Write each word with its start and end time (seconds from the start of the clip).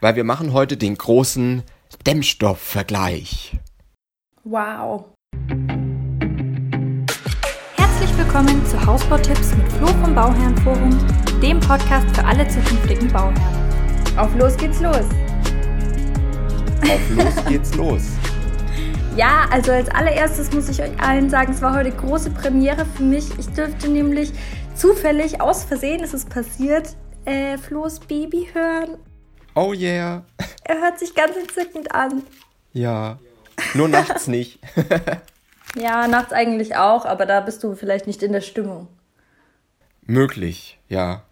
weil 0.00 0.16
wir 0.16 0.24
machen 0.24 0.52
heute 0.52 0.76
den 0.76 0.96
großen 0.96 1.62
Dämmstoffvergleich. 2.06 3.58
Wow. 4.44 5.04
Herzlich 7.76 8.16
willkommen 8.16 8.64
zu 8.66 8.84
Hausbautipps 8.86 9.54
mit 9.54 9.70
Flo 9.72 9.86
vom 9.88 10.14
Bauherrenforum, 10.14 10.98
dem 11.42 11.60
Podcast 11.60 12.08
für 12.16 12.24
alle 12.24 12.48
zukünftigen 12.48 13.12
Bauherren. 13.12 13.36
Auf 14.16 14.34
los 14.36 14.56
geht's 14.56 14.80
los! 14.80 15.04
Auf 16.82 17.10
los 17.16 17.44
geht's 17.46 17.74
los! 17.74 18.02
Ja, 19.16 19.46
also 19.50 19.72
als 19.72 19.88
allererstes 19.88 20.52
muss 20.52 20.68
ich 20.68 20.80
euch 20.80 20.98
allen 21.02 21.28
sagen, 21.28 21.52
es 21.52 21.60
war 21.60 21.74
heute 21.74 21.90
große 21.90 22.30
Premiere 22.30 22.86
für 22.86 23.02
mich. 23.02 23.28
Ich 23.38 23.48
dürfte 23.48 23.88
nämlich 23.88 24.32
zufällig, 24.76 25.40
aus 25.40 25.64
Versehen 25.64 26.00
ist 26.00 26.14
es 26.14 26.24
passiert, 26.24 26.96
äh, 27.24 27.58
Flo's 27.58 27.98
Baby 27.98 28.48
hören. 28.54 28.98
Oh 29.54 29.72
yeah. 29.72 30.24
Er 30.64 30.80
hört 30.80 30.98
sich 30.98 31.14
ganz 31.14 31.36
entzückend 31.36 31.92
an. 31.94 32.22
Ja, 32.72 33.18
nur 33.74 33.88
nachts 33.88 34.26
nicht. 34.28 34.60
ja, 35.74 36.06
nachts 36.06 36.32
eigentlich 36.32 36.76
auch, 36.76 37.04
aber 37.04 37.26
da 37.26 37.40
bist 37.40 37.62
du 37.64 37.74
vielleicht 37.74 38.06
nicht 38.06 38.22
in 38.22 38.32
der 38.32 38.40
Stimmung. 38.40 38.88
Möglich, 40.02 40.78
ja, 40.88 41.24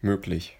möglich. 0.00 0.58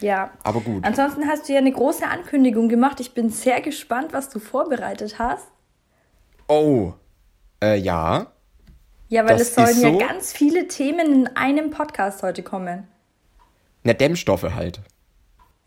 Ja. 0.00 0.30
Aber 0.42 0.60
gut. 0.60 0.84
Ansonsten 0.84 1.26
hast 1.26 1.48
du 1.48 1.52
ja 1.52 1.58
eine 1.58 1.72
große 1.72 2.06
Ankündigung 2.06 2.68
gemacht. 2.68 3.00
Ich 3.00 3.12
bin 3.12 3.30
sehr 3.30 3.60
gespannt, 3.60 4.12
was 4.12 4.30
du 4.30 4.38
vorbereitet 4.38 5.18
hast. 5.18 5.46
Oh, 6.48 6.94
äh, 7.62 7.76
ja. 7.76 8.26
Ja, 9.08 9.26
weil 9.26 9.38
das 9.38 9.48
es 9.48 9.54
sollen 9.54 9.74
so? 9.74 9.86
ja 9.98 10.06
ganz 10.06 10.32
viele 10.32 10.68
Themen 10.68 11.12
in 11.12 11.36
einem 11.36 11.70
Podcast 11.70 12.22
heute 12.22 12.42
kommen. 12.42 12.88
Na, 13.82 13.92
Dämmstoffe 13.92 14.54
halt. 14.54 14.80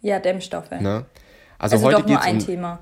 Ja, 0.03 0.19
Dämmstoffe. 0.19 0.69
Ne? 0.69 1.05
Also, 1.57 1.77
also 1.77 1.85
heute 1.87 2.03
geht 2.03 2.19
es 2.19 2.27
um, 2.27 2.39
Thema. 2.39 2.79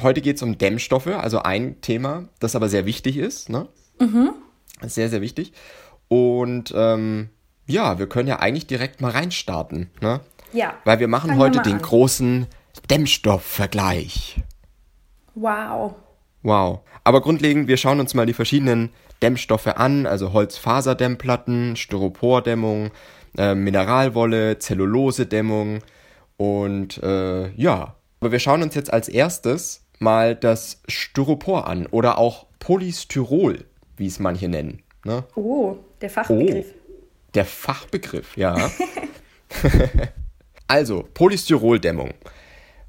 Heute 0.00 0.20
geht 0.22 0.36
es 0.36 0.42
um 0.42 0.56
Dämmstoffe, 0.56 1.06
also 1.06 1.42
ein 1.42 1.80
Thema, 1.82 2.28
das 2.40 2.56
aber 2.56 2.68
sehr 2.68 2.86
wichtig 2.86 3.18
ist. 3.18 3.50
Ne? 3.50 3.68
Mhm. 4.00 4.30
Sehr, 4.80 5.10
sehr 5.10 5.20
wichtig. 5.20 5.52
Und 6.08 6.72
ähm, 6.74 7.28
ja, 7.66 7.98
wir 7.98 8.08
können 8.08 8.26
ja 8.26 8.40
eigentlich 8.40 8.66
direkt 8.66 9.02
mal 9.02 9.10
reinstarten. 9.10 9.90
Ne? 10.00 10.20
Ja. 10.54 10.74
Weil 10.84 10.98
wir 10.98 11.08
machen 11.08 11.36
heute 11.36 11.58
wir 11.58 11.62
den 11.62 11.74
an. 11.74 11.82
großen 11.82 12.46
Dämmstoffvergleich. 12.90 14.40
Wow. 15.34 15.94
Wow. 16.42 16.80
Aber 17.04 17.20
grundlegend, 17.20 17.68
wir 17.68 17.76
schauen 17.76 18.00
uns 18.00 18.14
mal 18.14 18.26
die 18.26 18.32
verschiedenen 18.32 18.90
Dämmstoffe 19.20 19.66
an, 19.66 20.06
also 20.06 20.32
Holzfaserdämmplatten, 20.32 21.76
Styropordämmung, 21.76 22.90
äh, 23.36 23.54
Mineralwolle, 23.54 24.58
Zellulosedämmung 24.58 25.82
und 26.42 27.00
äh, 27.04 27.52
ja. 27.52 27.94
Aber 28.18 28.32
wir 28.32 28.40
schauen 28.40 28.64
uns 28.64 28.74
jetzt 28.74 28.92
als 28.92 29.08
erstes 29.08 29.84
mal 30.00 30.34
das 30.34 30.82
Styropor 30.88 31.68
an 31.68 31.86
oder 31.86 32.18
auch 32.18 32.46
Polystyrol, 32.58 33.64
wie 33.96 34.08
es 34.08 34.18
manche 34.18 34.48
nennen. 34.48 34.82
Ne? 35.04 35.22
Oh, 35.36 35.76
der 36.00 36.10
Fachbegriff. 36.10 36.66
Oh, 36.66 36.92
der 37.34 37.44
Fachbegriff, 37.44 38.36
ja. 38.36 38.72
also, 40.66 41.08
Polystyroldämmung 41.14 42.14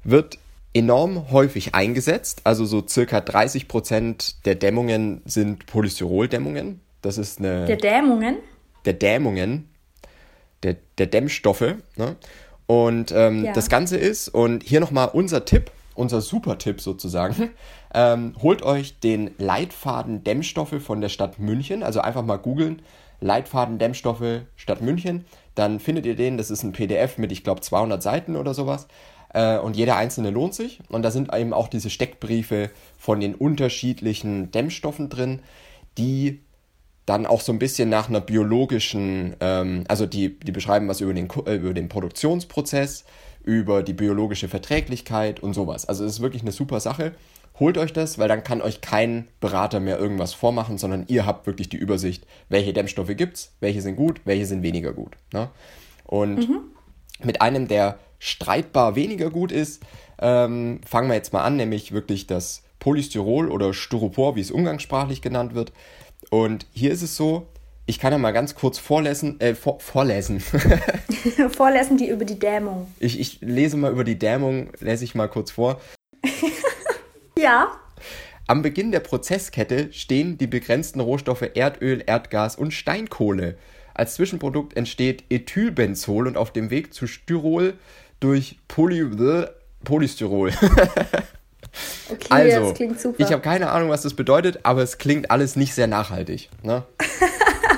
wird 0.02 0.38
enorm 0.72 1.30
häufig 1.30 1.76
eingesetzt. 1.76 2.40
Also 2.42 2.64
so 2.64 2.84
circa 2.84 3.20
30 3.20 3.68
Prozent 3.68 4.44
der 4.46 4.56
Dämmungen 4.56 5.22
sind 5.26 5.66
Polystyroldämmungen. 5.66 6.80
Das 7.02 7.18
ist 7.18 7.38
eine. 7.38 7.66
Der 7.66 7.76
Dämmungen? 7.76 8.38
Der 8.84 8.94
Dämmungen. 8.94 9.68
Der, 10.64 10.76
der 10.98 11.06
Dämmstoffe. 11.06 11.76
Ne? 11.96 12.16
Und 12.66 13.12
ähm, 13.12 13.44
ja. 13.44 13.52
das 13.52 13.68
Ganze 13.68 13.96
ist, 13.96 14.28
und 14.28 14.62
hier 14.62 14.80
nochmal 14.80 15.10
unser 15.12 15.44
Tipp, 15.44 15.70
unser 15.94 16.20
Super-Tipp 16.20 16.80
sozusagen. 16.80 17.50
Ähm, 17.96 18.34
holt 18.42 18.62
euch 18.62 18.98
den 18.98 19.30
Leitfaden 19.38 20.24
Dämmstoffe 20.24 20.82
von 20.82 21.00
der 21.00 21.08
Stadt 21.08 21.38
München. 21.38 21.84
Also 21.84 22.00
einfach 22.00 22.24
mal 22.24 22.38
googeln. 22.38 22.82
Leitfaden 23.20 23.78
Dämmstoffe 23.78 24.42
Stadt 24.56 24.82
München. 24.82 25.24
Dann 25.54 25.78
findet 25.78 26.04
ihr 26.04 26.16
den. 26.16 26.36
Das 26.36 26.50
ist 26.50 26.64
ein 26.64 26.72
PDF 26.72 27.18
mit, 27.18 27.30
ich 27.30 27.44
glaube, 27.44 27.60
200 27.60 28.02
Seiten 28.02 28.34
oder 28.34 28.52
sowas. 28.52 28.88
Äh, 29.32 29.58
und 29.58 29.76
jeder 29.76 29.96
einzelne 29.96 30.30
lohnt 30.30 30.54
sich. 30.54 30.80
Und 30.88 31.02
da 31.02 31.12
sind 31.12 31.32
eben 31.34 31.52
auch 31.52 31.68
diese 31.68 31.88
Steckbriefe 31.88 32.70
von 32.98 33.20
den 33.20 33.36
unterschiedlichen 33.36 34.50
Dämmstoffen 34.50 35.08
drin, 35.08 35.40
die 35.96 36.40
dann 37.06 37.26
auch 37.26 37.40
so 37.40 37.52
ein 37.52 37.58
bisschen 37.58 37.88
nach 37.88 38.08
einer 38.08 38.20
biologischen, 38.20 39.36
ähm, 39.40 39.84
also 39.88 40.06
die, 40.06 40.38
die 40.38 40.52
beschreiben 40.52 40.88
was 40.88 41.00
über 41.00 41.12
den, 41.12 41.28
äh, 41.46 41.56
über 41.56 41.74
den 41.74 41.88
Produktionsprozess, 41.88 43.04
über 43.42 43.82
die 43.82 43.92
biologische 43.92 44.48
Verträglichkeit 44.48 45.40
und 45.40 45.54
sowas. 45.54 45.86
Also 45.86 46.04
es 46.04 46.14
ist 46.14 46.20
wirklich 46.20 46.42
eine 46.42 46.52
super 46.52 46.80
Sache. 46.80 47.12
Holt 47.60 47.78
euch 47.78 47.92
das, 47.92 48.18
weil 48.18 48.28
dann 48.28 48.42
kann 48.42 48.62
euch 48.62 48.80
kein 48.80 49.28
Berater 49.40 49.80
mehr 49.80 49.98
irgendwas 49.98 50.34
vormachen, 50.34 50.78
sondern 50.78 51.04
ihr 51.06 51.24
habt 51.24 51.46
wirklich 51.46 51.68
die 51.68 51.76
Übersicht, 51.76 52.26
welche 52.48 52.72
Dämmstoffe 52.72 53.14
gibt's, 53.16 53.54
welche 53.60 53.80
sind 53.80 53.96
gut, 53.96 54.20
welche 54.24 54.46
sind 54.46 54.62
weniger 54.62 54.92
gut. 54.92 55.16
Ne? 55.32 55.50
Und 56.04 56.48
mhm. 56.48 56.60
mit 57.22 57.42
einem, 57.42 57.68
der 57.68 57.98
streitbar 58.18 58.96
weniger 58.96 59.30
gut 59.30 59.52
ist, 59.52 59.82
ähm, 60.18 60.80
fangen 60.86 61.08
wir 61.08 61.14
jetzt 61.14 61.32
mal 61.32 61.44
an, 61.44 61.56
nämlich 61.56 61.92
wirklich 61.92 62.26
das 62.26 62.62
Polystyrol 62.80 63.50
oder 63.50 63.72
Styropor, 63.72 64.36
wie 64.36 64.40
es 64.40 64.50
umgangssprachlich 64.50 65.22
genannt 65.22 65.54
wird. 65.54 65.72
Und 66.30 66.66
hier 66.72 66.92
ist 66.92 67.02
es 67.02 67.16
so, 67.16 67.48
ich 67.86 67.98
kann 67.98 68.12
ja 68.12 68.18
mal 68.18 68.32
ganz 68.32 68.54
kurz 68.54 68.78
vorlesen, 68.78 69.40
äh, 69.40 69.54
vor, 69.54 69.80
vorlesen. 69.80 70.40
vorlesen 71.50 71.96
die 71.96 72.08
über 72.08 72.24
die 72.24 72.38
Dämung. 72.38 72.92
Ich, 72.98 73.20
ich 73.20 73.40
lese 73.40 73.76
mal 73.76 73.92
über 73.92 74.04
die 74.04 74.18
Dämung, 74.18 74.70
lese 74.80 75.04
ich 75.04 75.14
mal 75.14 75.28
kurz 75.28 75.50
vor. 75.50 75.80
ja. 77.38 77.72
Am 78.46 78.62
Beginn 78.62 78.92
der 78.92 79.00
Prozesskette 79.00 79.92
stehen 79.92 80.36
die 80.38 80.46
begrenzten 80.46 81.00
Rohstoffe 81.00 81.48
Erdöl, 81.54 82.02
Erdgas 82.06 82.56
und 82.56 82.72
Steinkohle. 82.72 83.56
Als 83.94 84.14
Zwischenprodukt 84.14 84.76
entsteht 84.76 85.24
Ethylbenzol 85.30 86.26
und 86.26 86.36
auf 86.36 86.52
dem 86.52 86.70
Weg 86.70 86.92
zu 86.92 87.06
Styrol 87.06 87.74
durch 88.20 88.58
Poly 88.68 89.04
Polystyrol. 89.84 90.52
Okay, 92.10 92.26
also, 92.30 92.60
das 92.60 92.74
klingt 92.74 93.00
super. 93.00 93.16
Ich 93.18 93.32
habe 93.32 93.42
keine 93.42 93.70
Ahnung, 93.70 93.90
was 93.90 94.02
das 94.02 94.14
bedeutet, 94.14 94.60
aber 94.62 94.82
es 94.82 94.98
klingt 94.98 95.30
alles 95.30 95.56
nicht 95.56 95.74
sehr 95.74 95.86
nachhaltig. 95.86 96.48
Ne? 96.62 96.84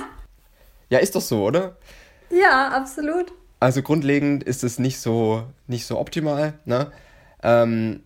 ja, 0.90 0.98
ist 0.98 1.14
doch 1.14 1.20
so, 1.20 1.44
oder? 1.44 1.76
Ja, 2.30 2.68
absolut. 2.68 3.32
Also 3.60 3.82
grundlegend 3.82 4.44
ist 4.44 4.64
es 4.64 4.78
nicht 4.78 4.98
so, 4.98 5.44
nicht 5.66 5.86
so 5.86 5.98
optimal. 5.98 6.54
Ne? 6.64 6.92
Ähm, 7.42 8.02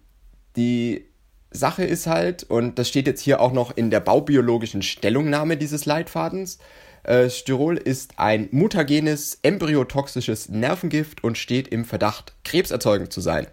die 0.56 1.06
Sache 1.50 1.84
ist 1.84 2.06
halt, 2.06 2.44
und 2.44 2.78
das 2.78 2.88
steht 2.88 3.06
jetzt 3.06 3.20
hier 3.20 3.40
auch 3.40 3.52
noch 3.52 3.76
in 3.76 3.90
der 3.90 4.00
baubiologischen 4.00 4.82
Stellungnahme 4.82 5.56
dieses 5.56 5.86
Leitfadens, 5.86 6.58
äh, 7.02 7.30
Styrol 7.30 7.76
ist 7.76 8.18
ein 8.18 8.48
mutagenes, 8.52 9.38
embryotoxisches 9.42 10.48
Nervengift 10.50 11.24
und 11.24 11.38
steht 11.38 11.68
im 11.68 11.84
Verdacht, 11.84 12.34
krebserzeugend 12.44 13.12
zu 13.12 13.20
sein. 13.20 13.46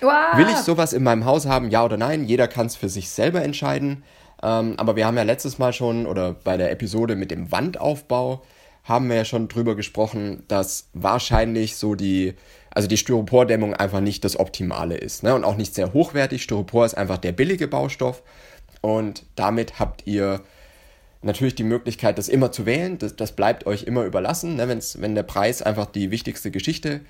Wow. 0.00 0.36
Will 0.36 0.48
ich 0.48 0.56
sowas 0.56 0.92
in 0.92 1.02
meinem 1.02 1.24
Haus 1.24 1.46
haben, 1.46 1.70
ja 1.70 1.84
oder 1.84 1.96
nein? 1.96 2.24
Jeder 2.24 2.48
kann 2.48 2.66
es 2.66 2.76
für 2.76 2.88
sich 2.88 3.10
selber 3.10 3.42
entscheiden. 3.42 4.04
Ähm, 4.42 4.74
aber 4.76 4.96
wir 4.96 5.06
haben 5.06 5.16
ja 5.16 5.24
letztes 5.24 5.58
Mal 5.58 5.72
schon, 5.72 6.06
oder 6.06 6.32
bei 6.32 6.56
der 6.56 6.70
Episode 6.70 7.16
mit 7.16 7.30
dem 7.30 7.50
Wandaufbau, 7.50 8.42
haben 8.84 9.08
wir 9.08 9.16
ja 9.16 9.24
schon 9.24 9.48
drüber 9.48 9.76
gesprochen, 9.76 10.44
dass 10.48 10.88
wahrscheinlich 10.94 11.76
so 11.76 11.94
die, 11.94 12.34
also 12.70 12.88
die 12.88 12.96
Styropordämmung 12.96 13.74
einfach 13.74 14.00
nicht 14.00 14.24
das 14.24 14.38
Optimale 14.38 14.96
ist. 14.96 15.22
Ne? 15.22 15.34
Und 15.34 15.44
auch 15.44 15.56
nicht 15.56 15.74
sehr 15.74 15.92
hochwertig. 15.92 16.42
Styropor 16.42 16.86
ist 16.86 16.94
einfach 16.94 17.18
der 17.18 17.32
billige 17.32 17.68
Baustoff. 17.68 18.22
Und 18.80 19.26
damit 19.36 19.78
habt 19.78 20.06
ihr 20.06 20.40
natürlich 21.20 21.54
die 21.54 21.64
Möglichkeit, 21.64 22.16
das 22.16 22.28
immer 22.28 22.50
zu 22.50 22.64
wählen. 22.64 22.96
Das, 22.98 23.14
das 23.16 23.32
bleibt 23.32 23.66
euch 23.66 23.82
immer 23.82 24.04
überlassen. 24.04 24.56
Ne? 24.56 24.68
Wenn's, 24.68 25.00
wenn 25.00 25.14
der 25.14 25.22
Preis 25.24 25.60
einfach 25.60 25.86
die 25.86 26.10
wichtigste 26.10 26.50
Geschichte 26.50 27.00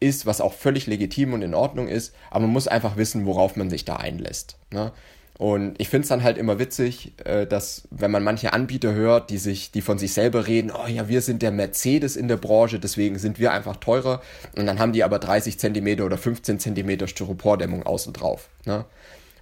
ist, 0.00 0.26
was 0.26 0.40
auch 0.40 0.54
völlig 0.54 0.86
legitim 0.86 1.32
und 1.32 1.42
in 1.42 1.54
Ordnung 1.54 1.88
ist. 1.88 2.14
Aber 2.30 2.40
man 2.42 2.50
muss 2.50 2.68
einfach 2.68 2.96
wissen, 2.96 3.26
worauf 3.26 3.56
man 3.56 3.70
sich 3.70 3.84
da 3.84 3.96
einlässt. 3.96 4.56
Ne? 4.70 4.92
Und 5.36 5.74
ich 5.78 5.88
finde 5.88 6.04
es 6.04 6.08
dann 6.08 6.22
halt 6.22 6.38
immer 6.38 6.60
witzig, 6.60 7.12
äh, 7.24 7.46
dass 7.46 7.88
wenn 7.90 8.12
man 8.12 8.22
manche 8.22 8.52
Anbieter 8.52 8.94
hört, 8.94 9.30
die 9.30 9.38
sich, 9.38 9.72
die 9.72 9.80
von 9.80 9.98
sich 9.98 10.12
selber 10.12 10.46
reden, 10.46 10.70
oh 10.70 10.86
ja, 10.86 11.08
wir 11.08 11.22
sind 11.22 11.42
der 11.42 11.50
Mercedes 11.50 12.14
in 12.14 12.28
der 12.28 12.36
Branche, 12.36 12.78
deswegen 12.78 13.18
sind 13.18 13.40
wir 13.40 13.52
einfach 13.52 13.76
teurer. 13.76 14.22
Und 14.56 14.66
dann 14.66 14.78
haben 14.78 14.92
die 14.92 15.02
aber 15.02 15.18
30 15.18 15.58
Zentimeter 15.58 16.04
oder 16.04 16.18
15 16.18 16.60
Zentimeter 16.60 17.08
Styropordämmung 17.08 17.82
außen 17.82 18.12
drauf. 18.12 18.48
Ne? 18.64 18.84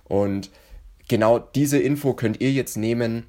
Und 0.05 0.51
genau 1.09 1.39
diese 1.39 1.79
Info 1.79 2.15
könnt 2.15 2.41
ihr 2.41 2.53
jetzt 2.53 2.77
nehmen 2.79 3.27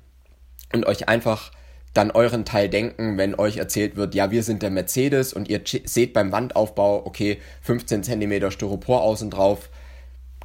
und 0.74 0.86
euch 0.86 1.10
einfach 1.10 1.52
dann 1.94 2.12
euren 2.12 2.46
Teil 2.46 2.70
denken, 2.70 3.18
wenn 3.18 3.36
euch 3.36 3.58
erzählt 3.58 3.96
wird, 3.96 4.16
ja, 4.16 4.32
wir 4.32 4.44
sind 4.44 4.64
der 4.64 4.72
Mercedes 4.72 5.34
und 5.34 5.48
ihr 5.48 5.62
seht 5.66 6.14
beim 6.14 6.32
Wandaufbau, 6.32 7.06
okay, 7.06 7.40
15 7.62 8.04
cm 8.04 8.52
Styropor 8.52 9.02
außen 9.02 9.30
drauf, 9.30 9.70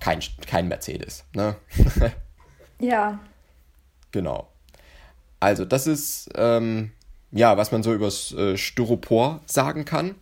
kein, 0.01 0.21
kein 0.47 0.69
Mercedes. 0.69 1.25
Ne? 1.35 1.57
ja. 2.81 3.19
Genau. 4.13 4.49
Also, 5.41 5.65
das 5.65 5.87
ist, 5.87 6.31
ähm, 6.35 6.93
ja, 7.31 7.57
was 7.57 7.73
man 7.73 7.83
so 7.83 7.95
übers 7.95 8.33
äh, 8.33 8.57
Styropor 8.57 9.41
sagen 9.47 9.85
kann. 9.85 10.15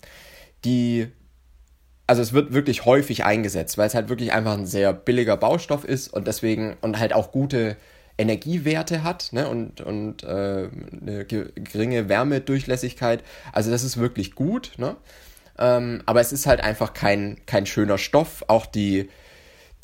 Die 0.64 1.08
also 2.06 2.23
es 2.23 2.32
wird 2.32 2.52
wirklich 2.52 2.84
häufig 2.84 3.25
eingesetzt, 3.25 3.78
weil 3.78 3.88
es 3.88 3.94
halt 3.94 4.08
wirklich 4.08 4.32
einfach 4.32 4.56
ein 4.56 4.67
sehr 4.67 4.93
billiger 4.93 5.37
Baustoff 5.37 5.84
ist 5.84 6.12
und 6.12 6.26
deswegen 6.26 6.76
und 6.81 6.99
halt 6.99 7.12
auch 7.12 7.32
gute 7.32 7.76
Energiewerte 8.18 9.02
hat 9.02 9.32
ne, 9.32 9.48
und, 9.48 9.80
und 9.80 10.22
äh, 10.22 10.26
eine 10.26 11.24
geringe 11.26 12.08
Wärmedurchlässigkeit. 12.08 13.22
Also 13.52 13.70
das 13.70 13.84
ist 13.84 13.98
wirklich 13.98 14.34
gut. 14.34 14.72
Ne? 14.78 14.96
Ähm, 15.58 16.02
aber 16.06 16.20
es 16.20 16.32
ist 16.32 16.46
halt 16.46 16.60
einfach 16.60 16.94
kein, 16.94 17.38
kein 17.46 17.66
schöner 17.66 17.98
Stoff. 17.98 18.44
Auch 18.48 18.66
die, 18.66 19.08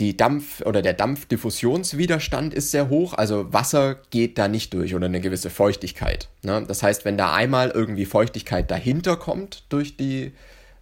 die 0.00 0.16
Dampf- 0.16 0.62
oder 0.62 0.80
der 0.82 0.94
Dampfdiffusionswiderstand 0.94 2.54
ist 2.54 2.70
sehr 2.70 2.88
hoch. 2.88 3.14
Also 3.14 3.52
Wasser 3.52 3.96
geht 4.10 4.38
da 4.38 4.48
nicht 4.48 4.72
durch 4.72 4.94
oder 4.94 5.06
eine 5.06 5.20
gewisse 5.20 5.50
Feuchtigkeit. 5.50 6.28
Ne? 6.42 6.64
Das 6.66 6.82
heißt, 6.82 7.04
wenn 7.04 7.18
da 7.18 7.34
einmal 7.34 7.70
irgendwie 7.70 8.06
Feuchtigkeit 8.06 8.70
dahinter 8.70 9.16
kommt 9.16 9.64
durch 9.68 9.96
die, 9.96 10.32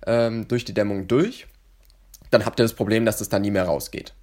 ähm, 0.06 0.47
durch 0.47 0.64
die 0.64 0.75
Dämmung 0.75 1.08
durch, 1.08 1.47
dann 2.31 2.47
habt 2.47 2.61
ihr 2.61 2.64
das 2.64 2.75
Problem, 2.75 3.05
dass 3.05 3.19
das 3.19 3.29
dann 3.29 3.43
nie 3.43 3.50
mehr 3.50 3.64
rausgeht. 3.64 4.14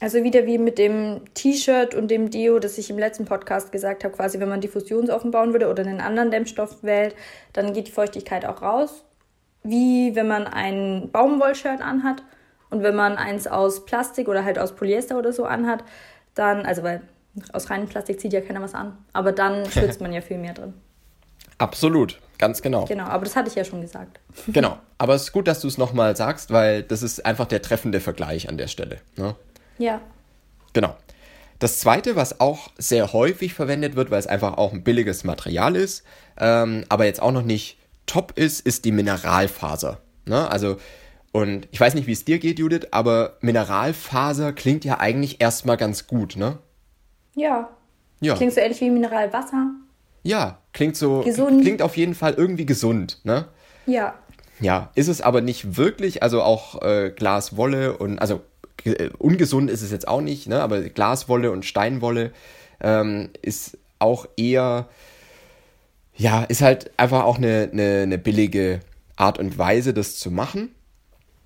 Also 0.00 0.22
wieder 0.22 0.46
wie 0.46 0.58
mit 0.58 0.78
dem 0.78 1.22
T-Shirt 1.34 1.94
und 1.96 2.08
dem 2.08 2.30
Deo, 2.30 2.60
das 2.60 2.78
ich 2.78 2.88
im 2.88 2.98
letzten 2.98 3.24
Podcast 3.24 3.72
gesagt 3.72 4.04
habe, 4.04 4.14
quasi 4.14 4.38
wenn 4.38 4.48
man 4.48 4.60
Diffusionsoffen 4.60 5.32
bauen 5.32 5.52
würde 5.52 5.68
oder 5.68 5.82
einen 5.82 6.00
anderen 6.00 6.30
Dämmstoff 6.30 6.84
wählt, 6.84 7.16
dann 7.52 7.72
geht 7.72 7.88
die 7.88 7.92
Feuchtigkeit 7.92 8.44
auch 8.44 8.62
raus. 8.62 9.04
Wie 9.64 10.14
wenn 10.14 10.28
man 10.28 10.46
ein 10.46 11.10
Baumwollshirt 11.10 11.82
anhat 11.82 12.22
und 12.70 12.84
wenn 12.84 12.94
man 12.94 13.16
eins 13.16 13.48
aus 13.48 13.86
Plastik 13.86 14.28
oder 14.28 14.44
halt 14.44 14.58
aus 14.58 14.76
Polyester 14.76 15.18
oder 15.18 15.32
so 15.32 15.44
anhat, 15.44 15.82
dann, 16.34 16.64
also 16.64 16.84
weil 16.84 17.02
aus 17.52 17.68
reinem 17.68 17.88
Plastik 17.88 18.20
zieht 18.20 18.32
ja 18.32 18.40
keiner 18.40 18.62
was 18.62 18.74
an, 18.74 18.96
aber 19.12 19.32
dann 19.32 19.66
schwitzt 19.70 20.00
man 20.00 20.12
ja 20.12 20.20
viel 20.20 20.38
mehr 20.38 20.54
drin. 20.54 20.74
Absolut, 21.58 22.20
ganz 22.38 22.62
genau. 22.62 22.84
Genau, 22.84 23.04
aber 23.04 23.24
das 23.24 23.34
hatte 23.34 23.48
ich 23.48 23.56
ja 23.56 23.64
schon 23.64 23.80
gesagt. 23.80 24.20
Genau, 24.46 24.78
aber 24.96 25.14
es 25.14 25.22
ist 25.22 25.32
gut, 25.32 25.48
dass 25.48 25.58
du 25.58 25.66
es 25.66 25.76
nochmal 25.76 26.14
sagst, 26.14 26.52
weil 26.52 26.84
das 26.84 27.02
ist 27.02 27.26
einfach 27.26 27.46
der 27.46 27.62
treffende 27.62 27.98
Vergleich 27.98 28.48
an 28.48 28.58
der 28.58 28.68
Stelle. 28.68 28.98
Ne? 29.16 29.34
Ja. 29.78 30.00
Genau. 30.72 30.94
Das 31.58 31.80
zweite, 31.80 32.14
was 32.14 32.40
auch 32.40 32.70
sehr 32.78 33.12
häufig 33.12 33.52
verwendet 33.54 33.96
wird, 33.96 34.10
weil 34.10 34.20
es 34.20 34.26
einfach 34.26 34.58
auch 34.58 34.72
ein 34.72 34.84
billiges 34.84 35.24
Material 35.24 35.74
ist, 35.74 36.04
ähm, 36.38 36.84
aber 36.88 37.04
jetzt 37.04 37.20
auch 37.20 37.32
noch 37.32 37.42
nicht 37.42 37.78
top 38.06 38.32
ist, 38.36 38.64
ist 38.64 38.84
die 38.84 38.92
Mineralfaser. 38.92 40.00
Ne? 40.24 40.48
Also, 40.48 40.76
und 41.32 41.66
ich 41.72 41.80
weiß 41.80 41.94
nicht, 41.94 42.06
wie 42.06 42.12
es 42.12 42.24
dir 42.24 42.38
geht, 42.38 42.58
Judith, 42.58 42.88
aber 42.92 43.36
Mineralfaser 43.40 44.52
klingt 44.52 44.84
ja 44.84 45.00
eigentlich 45.00 45.40
erstmal 45.40 45.76
ganz 45.76 46.06
gut, 46.06 46.36
ne? 46.36 46.58
Ja. 47.34 47.68
ja. 48.20 48.34
Klingt 48.34 48.54
so 48.54 48.60
ähnlich 48.60 48.80
wie 48.80 48.90
Mineralwasser. 48.90 49.70
Ja, 50.22 50.58
klingt 50.72 50.96
so. 50.96 51.22
Gesund. 51.22 51.62
Klingt 51.62 51.82
auf 51.82 51.96
jeden 51.96 52.14
Fall 52.14 52.34
irgendwie 52.34 52.66
gesund, 52.66 53.20
ne? 53.24 53.46
Ja. 53.86 54.14
Ja, 54.60 54.90
ist 54.94 55.08
es 55.08 55.20
aber 55.20 55.40
nicht 55.40 55.76
wirklich. 55.76 56.22
Also 56.22 56.42
auch 56.42 56.82
äh, 56.82 57.10
Glaswolle 57.10 57.96
und 57.96 58.18
also 58.18 58.40
ungesund 59.18 59.70
ist 59.70 59.82
es 59.82 59.90
jetzt 59.90 60.08
auch 60.08 60.20
nicht, 60.20 60.48
ne? 60.48 60.60
aber 60.62 60.80
Glaswolle 60.82 61.50
und 61.50 61.64
Steinwolle 61.64 62.32
ähm, 62.80 63.30
ist 63.42 63.76
auch 63.98 64.26
eher, 64.36 64.88
ja, 66.14 66.44
ist 66.44 66.62
halt 66.62 66.90
einfach 66.96 67.24
auch 67.24 67.38
eine, 67.38 67.68
eine, 67.72 68.02
eine 68.02 68.18
billige 68.18 68.80
Art 69.16 69.38
und 69.38 69.58
Weise, 69.58 69.92
das 69.92 70.16
zu 70.16 70.30
machen. 70.30 70.74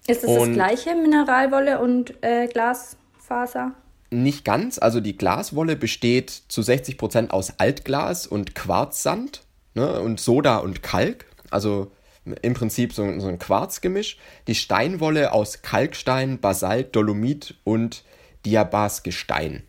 Ist 0.06 0.24
es 0.24 0.34
das 0.34 0.50
gleiche, 0.50 0.94
Mineralwolle 0.94 1.78
und 1.80 2.14
äh, 2.22 2.48
Glasfaser? 2.48 3.72
Nicht 4.10 4.44
ganz. 4.44 4.78
Also 4.78 5.00
die 5.00 5.16
Glaswolle 5.16 5.76
besteht 5.76 6.30
zu 6.48 6.60
60 6.60 6.98
Prozent 6.98 7.30
aus 7.30 7.54
Altglas 7.58 8.26
und 8.26 8.54
Quarzsand 8.54 9.42
ne? 9.74 10.00
und 10.00 10.20
Soda 10.20 10.58
und 10.58 10.82
Kalk. 10.82 11.26
Also 11.50 11.92
im 12.24 12.54
Prinzip 12.54 12.92
so, 12.92 13.18
so 13.18 13.28
ein 13.28 13.38
Quarzgemisch. 13.38 14.18
Die 14.46 14.54
Steinwolle 14.54 15.32
aus 15.32 15.62
Kalkstein, 15.62 16.38
Basalt, 16.38 16.94
Dolomit 16.94 17.56
und 17.64 18.04
Diabasgestein. 18.46 19.64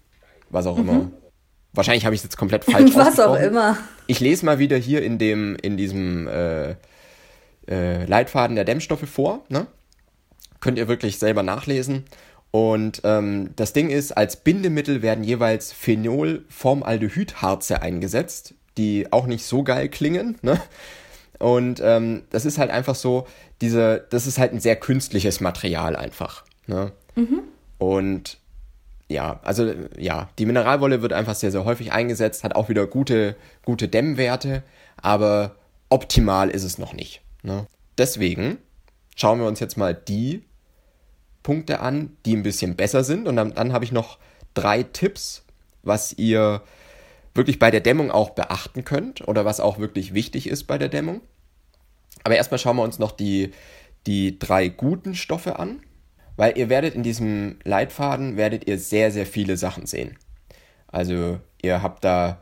Was 0.50 0.68
auch 0.68 0.78
mhm. 0.78 0.90
immer. 0.90 1.12
Wahrscheinlich 1.74 2.06
habe 2.06 2.14
ich 2.14 2.20
es 2.20 2.24
jetzt 2.24 2.38
komplett 2.38 2.66
falsch 2.72 2.96
Was 2.96 3.20
auch 3.20 3.40
immer. 3.40 3.78
Ich 4.08 4.20
lese 4.20 4.46
mal 4.46 4.60
wieder 4.60 4.78
hier 4.78 5.02
in, 5.02 5.18
dem, 5.18 5.58
in 5.62 5.78
diesem 5.78 6.28
äh, 6.28 6.76
äh, 7.68 8.06
Leitfaden 8.06 8.56
der 8.56 8.66
Dämmstoffe 8.66 9.10
vor. 9.10 9.44
Ne? 9.50 9.66
Könnt 10.60 10.78
ihr 10.78 10.88
wirklich 10.88 11.18
selber 11.18 11.44
nachlesen. 11.44 12.06
Und 12.52 13.02
ähm, 13.04 13.50
das 13.56 13.74
Ding 13.74 13.90
ist, 13.90 14.12
als 14.12 14.36
Bindemittel 14.36 15.02
werden 15.02 15.24
jeweils 15.24 15.72
Phenolformaldehydharze 15.72 17.82
eingesetzt, 17.82 18.54
die 18.78 19.12
auch 19.12 19.26
nicht 19.26 19.44
so 19.44 19.64
geil 19.64 19.90
klingen. 19.90 20.38
Ne? 20.44 20.62
Und 21.44 21.82
ähm, 21.84 22.24
das 22.30 22.46
ist 22.46 22.58
halt 22.58 22.72
einfach 22.72 22.96
so, 22.96 23.28
diese, 23.60 24.08
das 24.12 24.28
ist 24.28 24.38
halt 24.38 24.54
ein 24.54 24.62
sehr 24.62 24.78
künstliches 24.78 25.42
Material 25.42 25.98
einfach. 25.98 26.46
Ne? 26.68 26.94
Mhm. 27.16 27.42
Und 27.80 28.38
ja, 29.10 29.42
also 29.44 29.74
ja, 29.98 30.30
die 30.40 30.46
Mineralwolle 30.46 31.02
wird 31.02 31.12
einfach 31.12 31.36
sehr, 31.36 31.52
sehr 31.52 31.66
häufig 31.66 31.92
eingesetzt, 31.92 32.46
hat 32.46 32.56
auch 32.56 32.70
wieder 32.70 32.88
gute, 32.88 33.36
gute 33.66 33.90
Dämmwerte, 33.90 34.64
aber 34.96 35.58
optimal 35.90 36.50
ist 36.50 36.64
es 36.64 36.78
noch 36.78 36.94
nicht. 36.94 37.22
Ne? 37.42 37.68
Deswegen 37.98 38.58
schauen 39.18 39.42
wir 39.42 39.46
uns 39.46 39.60
jetzt 39.60 39.76
mal 39.76 39.94
die 39.94 40.46
Punkte 41.44 41.82
an, 41.82 42.16
die 42.26 42.38
ein 42.38 42.44
bisschen 42.44 42.78
besser 42.78 43.04
sind. 43.04 43.28
Und 43.28 43.36
dann, 43.36 43.54
dann 43.54 43.74
habe 43.74 43.84
ich 43.84 43.92
noch 43.92 44.18
drei 44.54 44.84
Tipps, 44.84 45.44
was 45.82 46.14
ihr 46.14 46.62
wirklich 47.36 47.60
bei 47.60 47.70
der 47.70 47.82
Dämmung 47.82 48.12
auch 48.12 48.30
beachten 48.30 48.86
könnt 48.86 49.28
oder 49.28 49.44
was 49.44 49.60
auch 49.60 49.78
wirklich 49.78 50.14
wichtig 50.14 50.48
ist 50.48 50.68
bei 50.68 50.78
der 50.78 50.88
Dämmung. 50.88 51.20
Aber 52.24 52.36
erstmal 52.36 52.60
schauen 52.60 52.78
wir 52.78 52.84
uns 52.84 53.00
noch 53.00 53.12
die, 53.12 53.52
die 54.08 54.40
drei 54.40 54.68
guten 54.70 55.16
Stoffe 55.16 55.60
an, 55.60 55.82
weil 56.36 56.58
ihr 56.58 56.70
werdet 56.70 56.96
in 56.96 57.04
diesem 57.04 57.58
Leitfaden 57.64 58.38
werdet 58.38 58.68
ihr 58.68 58.78
sehr, 58.80 59.12
sehr 59.12 59.26
viele 59.26 59.58
Sachen 59.58 59.86
sehen. 59.86 60.18
Also 60.88 61.40
ihr 61.62 61.82
habt 61.82 62.04
da 62.04 62.42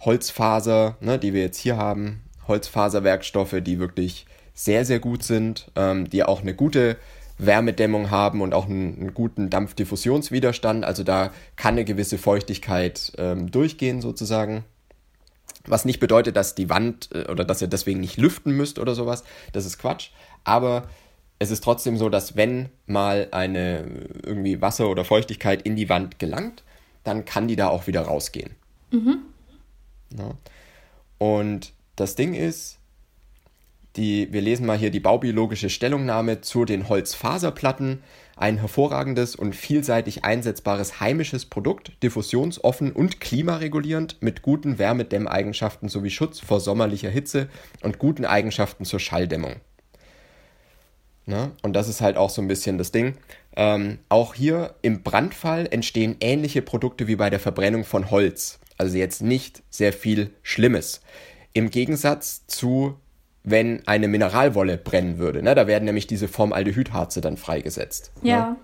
Holzfaser, 0.00 0.96
ne, 1.00 1.18
die 1.18 1.32
wir 1.32 1.42
jetzt 1.42 1.58
hier 1.58 1.76
haben, 1.76 2.24
Holzfaserwerkstoffe, 2.46 3.56
die 3.62 3.78
wirklich 3.78 4.26
sehr, 4.52 4.84
sehr 4.84 5.00
gut 5.00 5.22
sind, 5.22 5.70
ähm, 5.76 6.08
die 6.08 6.22
auch 6.22 6.42
eine 6.42 6.54
gute 6.54 6.96
Wärmedämmung 7.38 8.10
haben 8.10 8.40
und 8.40 8.54
auch 8.54 8.66
einen, 8.66 9.00
einen, 9.00 9.14
guten 9.14 9.50
Dampfdiffusionswiderstand. 9.50 10.84
Also 10.84 11.02
da 11.02 11.32
kann 11.56 11.74
eine 11.74 11.84
gewisse 11.84 12.18
Feuchtigkeit 12.18 13.12
ähm, 13.18 13.50
durchgehen 13.50 14.00
sozusagen. 14.00 14.64
Was 15.66 15.84
nicht 15.84 16.00
bedeutet, 16.00 16.36
dass 16.36 16.54
die 16.54 16.68
Wand 16.68 17.10
äh, 17.12 17.30
oder 17.30 17.44
dass 17.44 17.62
ihr 17.62 17.68
deswegen 17.68 18.00
nicht 18.00 18.16
lüften 18.16 18.52
müsst 18.52 18.78
oder 18.78 18.94
sowas. 18.94 19.24
Das 19.52 19.66
ist 19.66 19.78
Quatsch. 19.78 20.10
Aber 20.44 20.88
es 21.38 21.50
ist 21.50 21.64
trotzdem 21.64 21.96
so, 21.96 22.08
dass 22.08 22.36
wenn 22.36 22.68
mal 22.86 23.28
eine 23.30 23.84
irgendwie 24.22 24.60
Wasser 24.60 24.88
oder 24.88 25.04
Feuchtigkeit 25.04 25.62
in 25.62 25.76
die 25.76 25.88
Wand 25.88 26.18
gelangt, 26.18 26.62
dann 27.02 27.24
kann 27.24 27.48
die 27.48 27.56
da 27.56 27.68
auch 27.68 27.86
wieder 27.86 28.02
rausgehen. 28.02 28.54
Mhm. 28.90 29.18
Ja. 30.16 30.30
Und 31.18 31.72
das 31.96 32.14
Ding 32.14 32.34
ist, 32.34 32.78
die, 33.96 34.32
wir 34.32 34.40
lesen 34.40 34.66
mal 34.66 34.78
hier 34.78 34.90
die 34.90 35.00
baubiologische 35.00 35.70
Stellungnahme 35.70 36.40
zu 36.40 36.64
den 36.64 36.88
Holzfaserplatten. 36.88 38.02
Ein 38.36 38.58
hervorragendes 38.58 39.36
und 39.36 39.54
vielseitig 39.54 40.24
einsetzbares 40.24 40.98
heimisches 41.00 41.44
Produkt, 41.44 41.92
diffusionsoffen 42.02 42.92
und 42.92 43.20
klimaregulierend 43.20 44.16
mit 44.20 44.42
guten 44.42 44.78
Wärmedämmeigenschaften 44.78 45.88
sowie 45.88 46.10
Schutz 46.10 46.40
vor 46.40 46.60
sommerlicher 46.60 47.10
Hitze 47.10 47.48
und 47.82 47.98
guten 47.98 48.24
Eigenschaften 48.24 48.84
zur 48.84 48.98
Schalldämmung. 48.98 49.56
Na, 51.26 51.52
und 51.62 51.74
das 51.74 51.88
ist 51.88 52.00
halt 52.00 52.16
auch 52.16 52.28
so 52.28 52.42
ein 52.42 52.48
bisschen 52.48 52.76
das 52.76 52.92
Ding. 52.92 53.14
Ähm, 53.56 53.98
auch 54.08 54.34
hier 54.34 54.74
im 54.82 55.02
Brandfall 55.02 55.68
entstehen 55.70 56.16
ähnliche 56.20 56.60
Produkte 56.60 57.06
wie 57.06 57.16
bei 57.16 57.30
der 57.30 57.40
Verbrennung 57.40 57.84
von 57.84 58.10
Holz. 58.10 58.58
Also 58.76 58.98
jetzt 58.98 59.22
nicht 59.22 59.62
sehr 59.70 59.92
viel 59.92 60.30
Schlimmes. 60.42 61.00
Im 61.52 61.70
Gegensatz 61.70 62.46
zu 62.46 62.98
wenn 63.44 63.86
eine 63.86 64.08
Mineralwolle 64.08 64.78
brennen 64.78 65.18
würde. 65.18 65.42
Ne? 65.42 65.54
Da 65.54 65.66
werden 65.66 65.84
nämlich 65.84 66.06
diese 66.06 66.28
Formaldehydharze 66.28 67.20
dann 67.20 67.36
freigesetzt. 67.36 68.12
Ne? 68.22 68.30
Ja. 68.30 68.50
Ne? 68.50 68.56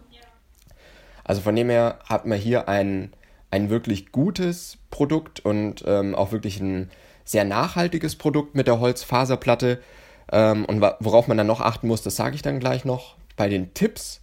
Also 1.22 1.42
von 1.42 1.54
dem 1.54 1.68
her 1.68 2.00
hat 2.06 2.26
man 2.26 2.38
hier 2.38 2.68
ein, 2.68 3.12
ein 3.50 3.70
wirklich 3.70 4.10
gutes 4.10 4.78
Produkt 4.90 5.40
und 5.40 5.84
ähm, 5.86 6.14
auch 6.14 6.32
wirklich 6.32 6.60
ein 6.60 6.90
sehr 7.24 7.44
nachhaltiges 7.44 8.16
Produkt 8.16 8.56
mit 8.56 8.66
der 8.66 8.80
Holzfaserplatte. 8.80 9.80
Ähm, 10.32 10.64
und 10.64 10.80
worauf 10.80 11.28
man 11.28 11.36
dann 11.36 11.46
noch 11.46 11.60
achten 11.60 11.86
muss, 11.86 12.02
das 12.02 12.16
sage 12.16 12.34
ich 12.34 12.42
dann 12.42 12.58
gleich 12.58 12.84
noch 12.84 13.16
bei 13.36 13.48
den 13.48 13.74
Tipps. 13.74 14.22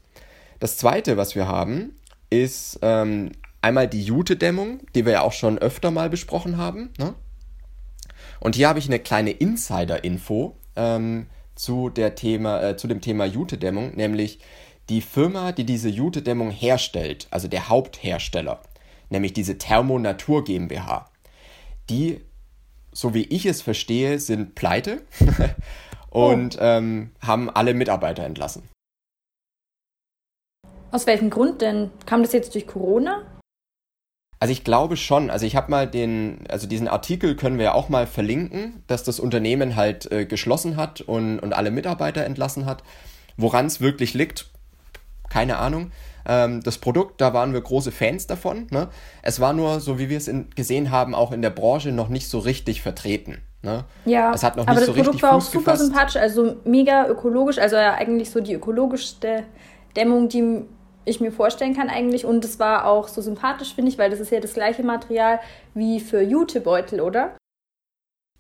Das 0.60 0.76
zweite, 0.78 1.18
was 1.18 1.36
wir 1.36 1.48
haben, 1.48 1.96
ist 2.30 2.80
ähm, 2.82 3.32
einmal 3.62 3.88
die 3.88 4.04
Jute-Dämmung, 4.04 4.80
die 4.96 5.06
wir 5.06 5.14
ja 5.14 5.22
auch 5.22 5.34
schon 5.34 5.60
öfter 5.60 5.92
mal 5.92 6.10
besprochen 6.10 6.58
haben. 6.58 6.90
Ne? 6.98 7.14
Und 8.40 8.56
hier 8.56 8.70
habe 8.70 8.80
ich 8.80 8.88
eine 8.88 9.00
kleine 9.00 9.32
Insider-Info 9.32 10.56
ähm, 10.76 11.28
zu, 11.56 11.90
Thema, 11.90 12.62
äh, 12.62 12.78
zu 12.78 12.88
dem 12.88 13.02
Thema 13.02 13.26
Jute-Dämmung, 13.26 13.96
nämlich 13.96 14.40
die 14.90 15.02
Firma, 15.02 15.52
die 15.52 15.66
diese 15.66 15.90
Jute-Dämmung 15.90 16.52
herstellt, 16.52 17.28
also 17.32 17.48
der 17.48 17.70
Haupthersteller, 17.70 18.62
nämlich 19.10 19.34
diese 19.34 19.58
Thermo 19.58 20.00
Natur 20.00 20.44
GmbH, 20.44 21.10
die, 21.90 22.22
so 22.92 23.14
wie 23.14 23.24
ich 23.24 23.46
es 23.46 23.62
verstehe, 23.62 24.20
sind 24.20 24.56
pleite 24.56 25.02
und 26.10 26.58
oh. 26.58 26.64
ähm, 26.64 27.12
haben 27.20 27.50
alle 27.50 27.74
Mitarbeiter 27.74 28.24
entlassen. 28.24 28.64
Aus 30.92 31.06
welchem 31.06 31.30
Grund 31.30 31.62
denn? 31.62 31.92
Kam 32.06 32.22
das 32.22 32.32
jetzt 32.32 32.56
durch 32.56 32.66
Corona? 32.66 33.37
Also 34.40 34.52
ich 34.52 34.64
glaube 34.64 34.98
schon. 34.98 35.30
Also 35.30 35.46
ich 35.46 35.56
habe 35.56 35.72
mal 35.72 35.88
den, 35.88 36.40
also 36.50 36.68
diesen 36.68 36.88
Artikel 36.88 37.36
können 37.36 37.58
wir 37.58 37.66
ja 37.66 37.74
auch 37.74 37.90
mal 37.90 38.06
verlinken, 38.06 38.84
dass 38.88 39.04
das 39.04 39.20
Unternehmen 39.20 39.76
halt 39.76 40.12
äh, 40.12 40.26
geschlossen 40.26 40.76
hat 40.78 41.02
und, 41.02 41.40
und 41.40 41.54
alle 41.54 41.72
Mitarbeiter 41.72 42.24
entlassen 42.24 42.66
hat. 42.66 42.84
Woran 43.36 43.66
es 43.66 43.82
wirklich 43.82 44.14
liegt, 44.14 44.48
keine 45.30 45.58
Ahnung. 45.58 45.92
Ähm, 46.28 46.62
das 46.62 46.78
Produkt, 46.78 47.22
da 47.22 47.34
waren 47.34 47.54
wir 47.54 47.62
große 47.62 47.92
Fans 47.92 48.28
davon. 48.28 48.68
Ne? 48.70 48.90
Es 49.22 49.40
war 49.40 49.54
nur, 49.54 49.80
so 49.80 49.98
wie 49.98 50.10
wir 50.10 50.18
es 50.18 50.28
in, 50.28 50.50
gesehen 50.56 50.92
haben, 50.92 51.16
auch 51.16 51.32
in 51.32 51.42
der 51.42 51.50
Branche 51.50 51.92
noch 51.92 52.10
nicht 52.10 52.30
so 52.30 52.40
richtig 52.40 52.82
vertreten. 52.82 53.42
Ne? 53.64 53.86
Ja, 54.06 54.34
es 54.34 54.44
hat 54.44 54.56
noch 54.56 54.68
aber 54.68 54.80
nicht 54.80 54.88
das 54.88 54.96
so 54.96 55.02
Produkt 55.02 55.24
war 55.24 55.34
auch 55.34 55.42
super 55.42 55.72
gefasst. 55.72 55.84
sympathisch, 55.84 56.16
also 56.18 56.58
mega 56.64 57.08
ökologisch, 57.08 57.58
also 57.58 57.76
ja 57.76 57.96
eigentlich 57.96 58.30
so 58.30 58.40
die 58.40 58.54
ökologischste 58.54 59.44
Dämmung, 59.96 60.30
die 60.30 60.64
ich 61.08 61.20
mir 61.20 61.32
vorstellen 61.32 61.76
kann 61.76 61.90
eigentlich. 61.90 62.26
Und 62.26 62.44
es 62.46 62.60
war 62.60 62.86
auch 62.86 63.08
so 63.08 63.22
sympathisch, 63.22 63.74
finde 63.76 63.92
ich, 63.92 63.98
weil 63.98 64.10
das 64.10 64.20
ist 64.20 64.32
ja 64.32 64.40
das 64.40 64.54
gleiche 64.54 64.84
Material 64.84 65.40
wie 65.74 66.00
für 66.00 66.22
Jutebeutel, 66.22 67.02
oder? 67.02 67.36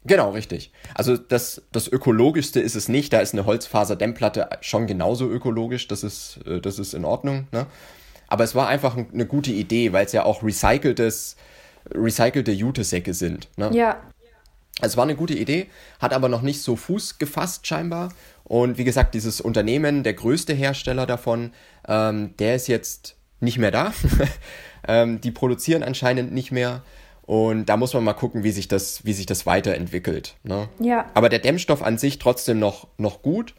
Genau, 0.05 0.31
richtig. 0.31 0.71
Also 0.95 1.17
das, 1.17 1.63
das 1.71 1.91
ökologischste 1.91 2.59
ist 2.59 2.75
es 2.75 2.88
nicht. 2.88 3.12
Da 3.12 3.19
ist 3.19 3.33
eine 3.33 3.45
Holzfaserdämmplatte 3.45 4.50
schon 4.62 4.88
genauso 4.88 5.29
ökologisch. 5.29 5.88
Das 5.88 6.03
ist, 6.03 6.39
äh, 6.45 6.62
das 6.62 6.79
ist 6.79 6.93
in 6.93 7.03
Ordnung. 7.03 7.47
Ne? 7.51 7.67
Aber 8.27 8.43
es 8.43 8.55
war 8.55 8.67
einfach 8.67 8.95
eine 8.95 9.25
gute 9.25 9.51
Idee, 9.51 9.93
weil 9.93 10.05
es 10.05 10.13
ja 10.13 10.24
auch 10.24 10.43
recyceltes, 10.43 11.36
recycelte 11.93 12.51
Jutesäcke 12.51 13.13
sind. 13.13 13.50
Ne? 13.57 13.69
Ja. 13.74 14.01
Es 14.81 14.96
war 14.96 15.03
eine 15.03 15.15
gute 15.15 15.34
Idee, 15.34 15.67
hat 16.00 16.13
aber 16.13 16.29
noch 16.29 16.41
nicht 16.41 16.62
so 16.62 16.75
Fuß 16.75 17.17
gefasst 17.17 17.65
scheinbar. 17.65 18.10
Und 18.43 18.77
wie 18.77 18.84
gesagt, 18.84 19.15
dieses 19.15 19.41
Unternehmen, 19.41 20.03
der 20.03 20.13
größte 20.13 20.53
Hersteller 20.53 21.05
davon, 21.05 21.51
ähm, 21.88 22.36
der 22.38 22.55
ist 22.55 22.67
jetzt 22.67 23.15
nicht 23.39 23.57
mehr 23.57 23.72
da. 23.72 23.93
ähm, 24.88 25.19
die 25.19 25.31
produzieren 25.31 25.84
anscheinend 25.84 26.31
nicht 26.31 26.51
mehr. 26.51 26.84
Und 27.24 27.65
da 27.65 27.75
muss 27.75 27.93
man 27.93 28.03
mal 28.03 28.13
gucken, 28.13 28.43
wie 28.43 28.51
sich 28.51 28.67
das, 28.67 29.03
wie 29.03 29.13
sich 29.13 29.25
das 29.25 29.46
weiterentwickelt. 29.46 30.36
Ne? 30.43 30.69
Ja. 30.79 31.07
Aber 31.13 31.27
der 31.27 31.39
Dämmstoff 31.39 31.84
an 31.84 31.98
sich 31.98 32.19
trotzdem 32.19 32.60
noch, 32.60 32.88
noch 32.98 33.22
gut. 33.22 33.53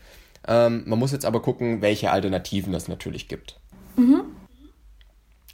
Ähm, 0.47 0.85
man 0.87 0.99
muss 0.99 1.13
jetzt 1.13 1.27
aber 1.27 1.43
gucken, 1.43 1.83
welche 1.83 2.11
Alternativen 2.11 2.73
es 2.73 2.89
natürlich 2.89 3.29
gibt. 3.29 3.61
Mhm. 3.97 4.23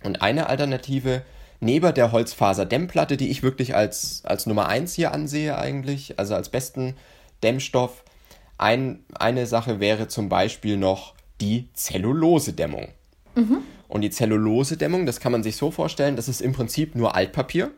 Und 0.05 0.23
eine 0.23 0.49
Alternative 0.49 1.23
neben 1.61 1.95
der 1.95 2.13
Holzfaserdämmplatte, 2.13 3.17
die 3.17 3.31
ich 3.31 3.43
wirklich 3.43 3.75
als, 3.75 4.23
als 4.25 4.47
Nummer 4.47 4.69
1 4.69 4.95
hier 4.95 5.13
ansehe 5.13 5.57
eigentlich, 5.59 6.19
also 6.19 6.35
als 6.35 6.49
besten 6.49 6.95
Dämmstoff, 7.43 8.05
ein, 8.59 9.05
eine 9.15 9.47
Sache 9.47 9.81
wäre 9.81 10.09
zum 10.09 10.29
Beispiel 10.29 10.77
noch 10.77 11.15
die 11.41 11.69
Zellulosedämmung. 11.75 12.89
Mhm. 13.35 13.59
Und 13.89 14.01
die 14.03 14.11
Zellulosedämmung, 14.11 15.07
das 15.07 15.21
kann 15.21 15.33
man 15.33 15.43
sich 15.43 15.57
so 15.57 15.71
vorstellen, 15.71 16.17
das 16.17 16.29
ist 16.29 16.41
im 16.41 16.53
Prinzip 16.53 16.95
nur 16.95 17.15
Altpapier 17.15 17.71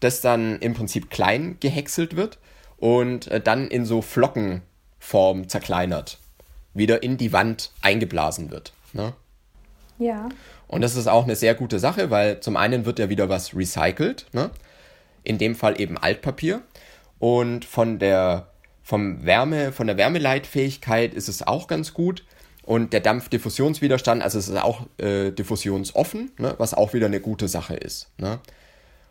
das 0.00 0.20
dann 0.20 0.58
im 0.60 0.74
Prinzip 0.74 1.10
klein 1.10 1.56
gehäckselt 1.60 2.16
wird 2.16 2.38
und 2.76 3.28
äh, 3.28 3.40
dann 3.40 3.68
in 3.68 3.84
so 3.84 4.02
Flockenform 4.02 5.48
zerkleinert, 5.48 6.18
wieder 6.74 7.02
in 7.02 7.16
die 7.16 7.32
Wand 7.32 7.72
eingeblasen 7.82 8.50
wird. 8.50 8.72
Ne? 8.92 9.12
Ja. 9.98 10.28
Und 10.66 10.82
das 10.82 10.96
ist 10.96 11.06
auch 11.06 11.24
eine 11.24 11.36
sehr 11.36 11.54
gute 11.54 11.78
Sache, 11.78 12.10
weil 12.10 12.40
zum 12.40 12.56
einen 12.56 12.84
wird 12.84 12.98
ja 12.98 13.08
wieder 13.08 13.28
was 13.28 13.54
recycelt, 13.56 14.26
ne? 14.32 14.50
in 15.24 15.38
dem 15.38 15.54
Fall 15.54 15.80
eben 15.80 15.98
Altpapier. 15.98 16.62
Und 17.18 17.64
von 17.64 17.98
der, 17.98 18.48
vom 18.82 19.24
Wärme, 19.24 19.72
von 19.72 19.86
der 19.86 19.96
Wärmeleitfähigkeit 19.96 21.14
ist 21.14 21.28
es 21.28 21.46
auch 21.46 21.66
ganz 21.66 21.94
gut. 21.94 22.24
Und 22.64 22.92
der 22.92 23.00
Dampfdiffusionswiderstand, 23.00 24.22
also 24.22 24.38
es 24.38 24.48
ist 24.48 24.62
auch 24.62 24.86
äh, 24.98 25.30
diffusionsoffen, 25.30 26.32
ne? 26.38 26.54
was 26.58 26.74
auch 26.74 26.92
wieder 26.92 27.06
eine 27.06 27.20
gute 27.20 27.48
Sache 27.48 27.74
ist. 27.74 28.10
Ne? 28.18 28.40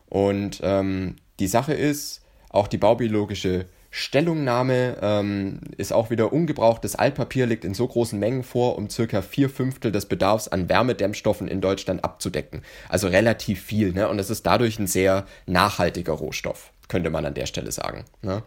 Und 0.10 0.62
ähm, 0.63 1.15
die 1.39 1.48
Sache 1.48 1.74
ist, 1.74 2.22
auch 2.50 2.67
die 2.67 2.77
baubiologische 2.77 3.65
Stellungnahme 3.98 4.98
ähm, 5.01 5.60
ist 5.75 5.92
auch 5.92 6.12
wieder 6.12 6.32
ungebrauchtes 6.32 6.96
Altpapier, 6.96 7.48
liegt 7.48 7.66
in 7.66 7.74
so 7.74 7.88
großen 7.88 8.20
Mengen 8.20 8.44
vor, 8.44 8.77
um 8.77 8.92
circa 8.92 9.24
vier 9.24 9.50
Fünftel 9.50 9.92
des 9.92 10.06
Bedarfs 10.06 10.48
an 10.48 10.70
Wärmedämmstoffen 10.70 11.48
in 11.48 11.62
Deutschland 11.62 12.04
abzudecken. 12.04 12.62
Also 12.89 13.08
relativ 13.08 13.63
viel. 13.63 13.94
Ne? 13.94 14.08
Und 14.08 14.20
es 14.20 14.30
ist 14.30 14.46
dadurch 14.46 14.77
ein 14.77 14.86
sehr 14.86 15.25
nachhaltiger 15.48 16.13
Rohstoff, 16.13 16.72
könnte 16.89 17.10
man 17.10 17.25
an 17.25 17.34
der 17.34 17.48
Stelle 17.48 17.72
sagen. 17.72 18.06
Ne? 18.22 18.44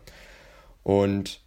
Und 0.85 1.41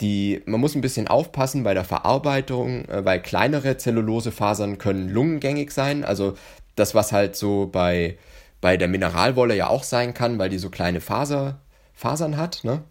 die, 0.00 0.40
man 0.46 0.60
muss 0.60 0.76
ein 0.76 0.80
bisschen 0.80 1.08
aufpassen 1.08 1.64
bei 1.64 1.74
der 1.74 1.84
Verarbeitung, 1.84 2.84
äh, 2.84 3.04
weil 3.04 3.20
kleinere 3.20 3.76
Zellulosefasern 3.76 4.78
können 4.78 5.08
lungengängig 5.08 5.72
sein. 5.72 6.04
Also 6.04 6.36
das, 6.76 6.94
was 6.94 7.10
halt 7.10 7.34
so 7.34 7.66
bei 7.66 8.16
bei 8.60 8.76
der 8.76 8.88
Mineralwolle 8.88 9.56
ja 9.56 9.68
auch 9.68 9.84
sein 9.84 10.14
kann, 10.14 10.38
weil 10.38 10.50
die 10.50 10.58
so 10.58 10.70
kleine 10.70 11.00
Faser, 11.00 11.60
Fasern 11.94 12.36
hat, 12.36 12.62
ne? 12.62 12.82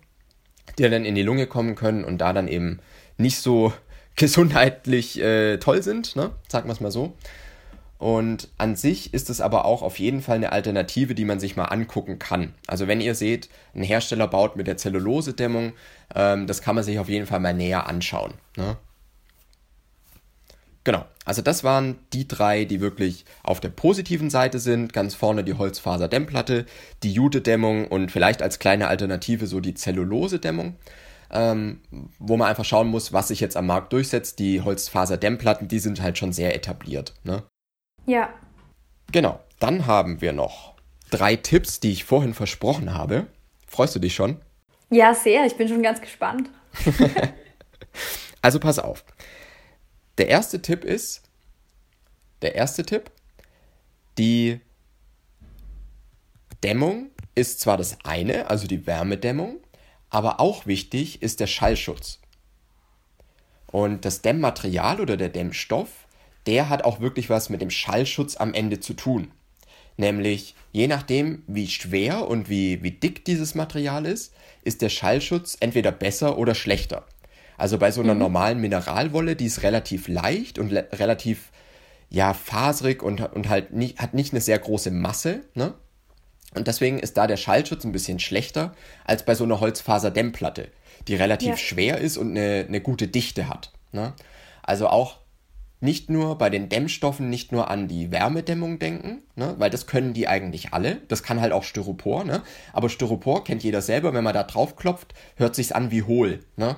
Die 0.77 0.89
dann 0.89 1.05
in 1.05 1.15
die 1.15 1.23
Lunge 1.23 1.47
kommen 1.47 1.75
können 1.75 2.03
und 2.03 2.19
da 2.19 2.33
dann 2.33 2.47
eben 2.47 2.79
nicht 3.17 3.39
so 3.39 3.73
gesundheitlich 4.15 5.19
äh, 5.21 5.57
toll 5.57 5.81
sind, 5.83 6.15
ne? 6.15 6.31
sagen 6.47 6.67
wir 6.67 6.73
es 6.73 6.81
mal 6.81 6.91
so. 6.91 7.15
Und 7.99 8.47
an 8.57 8.77
sich 8.77 9.13
ist 9.13 9.29
es 9.29 9.41
aber 9.41 9.65
auch 9.65 9.81
auf 9.81 9.99
jeden 9.99 10.21
Fall 10.21 10.37
eine 10.37 10.53
Alternative, 10.53 11.15
die 11.15 11.25
man 11.25 11.41
sich 11.41 11.57
mal 11.57 11.65
angucken 11.65 12.17
kann. 12.17 12.53
Also 12.65 12.87
wenn 12.87 13.01
ihr 13.01 13.13
seht, 13.13 13.49
ein 13.75 13.83
Hersteller 13.83 14.29
baut 14.29 14.55
mit 14.55 14.67
der 14.67 14.77
Zellulosedämmung, 14.77 15.73
ähm, 16.15 16.47
das 16.47 16.61
kann 16.61 16.75
man 16.75 16.85
sich 16.85 16.97
auf 16.97 17.09
jeden 17.09 17.27
Fall 17.27 17.41
mal 17.41 17.53
näher 17.53 17.87
anschauen. 17.87 18.35
Ne? 18.55 18.77
Genau, 20.85 21.03
also 21.29 21.43
das 21.43 21.63
waren 21.63 21.99
die 22.11 22.27
drei, 22.27 22.65
die 22.65 22.81
wirklich 22.81 23.23
auf 23.43 23.59
der 23.59 23.69
positiven 23.69 24.31
Seite 24.31 24.57
sind. 24.57 24.93
Ganz 24.93 25.13
vorne 25.13 25.43
die 25.43 25.53
Holzfaserdämmplatte, 25.53 26.65
die 27.03 27.13
Jute-Dämmung 27.13 27.87
und 27.87 28.11
vielleicht 28.11 28.41
als 28.41 28.57
kleine 28.57 28.87
Alternative 28.87 29.45
so 29.45 29.59
die 29.59 29.75
Zellulose-Dämmung. 29.75 30.77
Ähm, 31.29 31.81
wo 32.17 32.35
man 32.35 32.49
einfach 32.49 32.65
schauen 32.65 32.87
muss, 32.87 33.13
was 33.13 33.27
sich 33.27 33.41
jetzt 33.41 33.57
am 33.57 33.67
Markt 33.67 33.93
durchsetzt. 33.93 34.39
Die 34.39 34.61
Holzfaserdämmplatten, 34.61 35.67
die 35.67 35.77
sind 35.77 36.01
halt 36.01 36.17
schon 36.17 36.33
sehr 36.33 36.55
etabliert. 36.55 37.13
Ne? 37.23 37.43
Ja. 38.07 38.33
Genau, 39.11 39.39
dann 39.59 39.85
haben 39.85 40.21
wir 40.21 40.33
noch 40.33 40.73
drei 41.11 41.35
Tipps, 41.35 41.79
die 41.79 41.91
ich 41.91 42.05
vorhin 42.05 42.33
versprochen 42.33 42.95
habe. 42.95 43.27
Freust 43.67 43.95
du 43.95 43.99
dich 43.99 44.15
schon? 44.15 44.37
Ja, 44.89 45.13
sehr. 45.13 45.45
Ich 45.45 45.55
bin 45.57 45.67
schon 45.67 45.83
ganz 45.83 46.01
gespannt. 46.01 46.49
also 48.41 48.59
pass 48.59 48.79
auf. 48.79 49.05
Der 50.19 50.27
erste 50.27 50.61
Tipp 50.61 50.83
ist, 50.83 51.21
der 52.41 52.53
erste 52.55 52.85
Tipp, 52.85 53.09
die 54.17 54.59
Dämmung 56.61 57.09
ist 57.35 57.61
zwar 57.61 57.77
das 57.77 57.97
eine, 58.03 58.49
also 58.49 58.67
die 58.67 58.85
Wärmedämmung, 58.85 59.61
aber 60.09 60.41
auch 60.41 60.65
wichtig 60.65 61.21
ist 61.21 61.39
der 61.39 61.47
Schallschutz. 61.47 62.19
Und 63.67 64.03
das 64.03 64.21
Dämmmaterial 64.21 64.99
oder 64.99 65.15
der 65.15 65.29
Dämmstoff, 65.29 65.87
der 66.47 66.67
hat 66.67 66.83
auch 66.83 66.99
wirklich 66.99 67.29
was 67.29 67.49
mit 67.49 67.61
dem 67.61 67.69
Schallschutz 67.69 68.35
am 68.35 68.53
Ende 68.53 68.81
zu 68.81 68.95
tun. 68.95 69.31
Nämlich, 69.95 70.53
je 70.73 70.87
nachdem, 70.87 71.43
wie 71.47 71.69
schwer 71.69 72.27
und 72.27 72.49
wie, 72.49 72.83
wie 72.83 72.91
dick 72.91 73.23
dieses 73.23 73.55
Material 73.55 74.05
ist, 74.05 74.33
ist 74.63 74.81
der 74.81 74.89
Schallschutz 74.89 75.55
entweder 75.61 75.93
besser 75.93 76.37
oder 76.37 76.55
schlechter. 76.55 77.05
Also 77.59 77.77
bei 77.77 77.91
so 77.91 78.01
einer 78.01 78.13
mhm. 78.13 78.21
normalen 78.21 78.59
Mineralwolle, 78.61 79.35
die 79.35 79.45
ist 79.45 79.63
relativ 79.63 80.07
leicht 80.07 80.59
und 80.59 80.71
relativ 80.71 81.51
ja 82.09 82.33
faserig 82.33 83.03
und, 83.03 83.21
und 83.21 83.49
halt 83.49 83.73
nicht, 83.73 83.99
hat 83.99 84.13
nicht 84.13 84.33
eine 84.33 84.41
sehr 84.41 84.57
große 84.57 84.91
Masse, 84.91 85.41
ne? 85.53 85.73
Und 86.55 86.67
deswegen 86.67 86.97
ist 86.97 87.17
da 87.17 87.27
der 87.27 87.37
Schallschutz 87.37 87.83
ein 87.83 87.91
bisschen 87.91 88.17
schlechter 88.17 88.73
als 89.05 89.23
bei 89.23 89.35
so 89.35 89.43
einer 89.43 89.59
Holzfaserdämmplatte, 89.59 90.69
die 91.07 91.15
relativ 91.15 91.49
ja. 91.49 91.57
schwer 91.57 91.97
ist 91.99 92.17
und 92.17 92.31
eine, 92.31 92.65
eine 92.67 92.81
gute 92.81 93.07
Dichte 93.07 93.47
hat. 93.47 93.71
Ne? 93.91 94.13
Also 94.63 94.87
auch 94.87 95.17
nicht 95.79 96.09
nur 96.09 96.39
bei 96.39 96.49
den 96.49 96.67
Dämmstoffen 96.67 97.29
nicht 97.29 97.51
nur 97.51 97.69
an 97.69 97.87
die 97.87 98.11
Wärmedämmung 98.11 98.79
denken, 98.79 99.21
ne? 99.35 99.53
weil 99.59 99.69
das 99.69 99.85
können 99.85 100.13
die 100.13 100.27
eigentlich 100.27 100.73
alle. 100.73 100.97
Das 101.07 101.21
kann 101.21 101.39
halt 101.39 101.53
auch 101.53 101.63
Styropor, 101.63 102.23
ne? 102.23 102.41
Aber 102.73 102.89
Styropor 102.89 103.43
kennt 103.43 103.63
jeder 103.63 103.83
selber, 103.83 104.13
wenn 104.13 104.23
man 104.23 104.33
da 104.33 104.43
drauf 104.43 104.75
klopft, 104.75 105.13
hört 105.35 105.55
sich's 105.55 105.71
an 105.71 105.91
wie 105.91 106.01
hohl, 106.01 106.39
ne? 106.57 106.77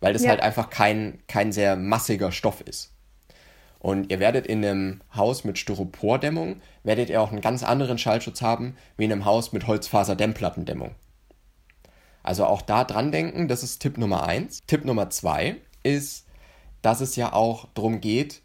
Weil 0.00 0.12
das 0.12 0.22
ja. 0.22 0.30
halt 0.30 0.40
einfach 0.40 0.70
kein, 0.70 1.18
kein 1.26 1.52
sehr 1.52 1.76
massiger 1.76 2.32
Stoff 2.32 2.60
ist. 2.60 2.92
Und 3.78 4.10
ihr 4.10 4.18
werdet 4.18 4.46
in 4.46 4.64
einem 4.64 5.00
Haus 5.14 5.44
mit 5.44 5.58
Styropordämmung, 5.58 6.60
werdet 6.82 7.10
ihr 7.10 7.20
auch 7.20 7.30
einen 7.30 7.40
ganz 7.40 7.62
anderen 7.62 7.98
Schallschutz 7.98 8.42
haben, 8.42 8.76
wie 8.96 9.04
in 9.04 9.12
einem 9.12 9.24
Haus 9.24 9.52
mit 9.52 9.66
Holzfaserdämmplattendämmung. 9.66 10.94
Also 12.22 12.46
auch 12.46 12.62
da 12.62 12.82
dran 12.82 13.12
denken, 13.12 13.46
das 13.46 13.62
ist 13.62 13.78
Tipp 13.80 13.98
Nummer 13.98 14.26
eins. 14.26 14.58
Tipp 14.66 14.84
Nummer 14.84 15.10
zwei 15.10 15.56
ist, 15.84 16.26
dass 16.82 17.00
es 17.00 17.14
ja 17.14 17.32
auch 17.32 17.68
darum 17.74 18.00
geht, 18.00 18.42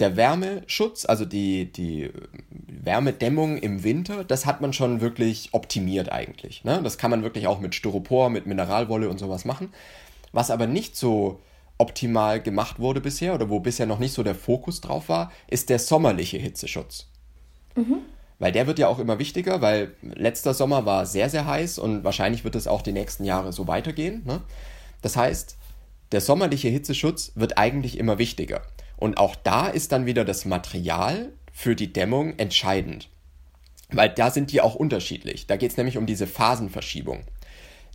der 0.00 0.16
Wärmeschutz, 0.16 1.04
also 1.04 1.24
die, 1.24 1.72
die 1.72 2.10
Wärmedämmung 2.50 3.58
im 3.58 3.82
Winter, 3.82 4.24
das 4.24 4.46
hat 4.46 4.60
man 4.60 4.72
schon 4.72 5.00
wirklich 5.00 5.50
optimiert 5.52 6.12
eigentlich. 6.12 6.64
Ne? 6.64 6.80
Das 6.82 6.98
kann 6.98 7.10
man 7.10 7.22
wirklich 7.22 7.46
auch 7.46 7.60
mit 7.60 7.74
Styropor, 7.74 8.30
mit 8.30 8.46
Mineralwolle 8.46 9.08
und 9.08 9.18
sowas 9.18 9.44
machen. 9.44 9.72
Was 10.32 10.50
aber 10.50 10.66
nicht 10.66 10.96
so 10.96 11.40
optimal 11.78 12.42
gemacht 12.42 12.80
wurde 12.80 13.00
bisher 13.00 13.34
oder 13.34 13.48
wo 13.48 13.60
bisher 13.60 13.86
noch 13.86 14.00
nicht 14.00 14.12
so 14.12 14.22
der 14.22 14.34
Fokus 14.34 14.80
drauf 14.80 15.08
war, 15.08 15.32
ist 15.48 15.70
der 15.70 15.78
sommerliche 15.78 16.38
Hitzeschutz. 16.38 17.06
Mhm. 17.76 17.98
Weil 18.40 18.52
der 18.52 18.66
wird 18.66 18.78
ja 18.78 18.88
auch 18.88 18.98
immer 18.98 19.18
wichtiger, 19.18 19.60
weil 19.60 19.94
letzter 20.02 20.54
Sommer 20.54 20.86
war 20.86 21.06
sehr, 21.06 21.28
sehr 21.28 21.46
heiß 21.46 21.78
und 21.78 22.04
wahrscheinlich 22.04 22.44
wird 22.44 22.54
es 22.54 22.66
auch 22.66 22.82
die 22.82 22.92
nächsten 22.92 23.24
Jahre 23.24 23.52
so 23.52 23.66
weitergehen. 23.66 24.22
Ne? 24.24 24.42
Das 25.02 25.16
heißt, 25.16 25.56
der 26.12 26.20
sommerliche 26.20 26.68
Hitzeschutz 26.68 27.32
wird 27.34 27.58
eigentlich 27.58 27.98
immer 27.98 28.18
wichtiger. 28.18 28.62
Und 28.96 29.18
auch 29.18 29.36
da 29.36 29.68
ist 29.68 29.92
dann 29.92 30.06
wieder 30.06 30.24
das 30.24 30.44
Material 30.44 31.32
für 31.52 31.76
die 31.76 31.92
Dämmung 31.92 32.38
entscheidend. 32.38 33.08
Weil 33.90 34.10
da 34.10 34.30
sind 34.30 34.52
die 34.52 34.60
auch 34.60 34.74
unterschiedlich. 34.74 35.46
Da 35.46 35.56
geht 35.56 35.70
es 35.70 35.76
nämlich 35.76 35.98
um 35.98 36.06
diese 36.06 36.26
Phasenverschiebung. 36.26 37.24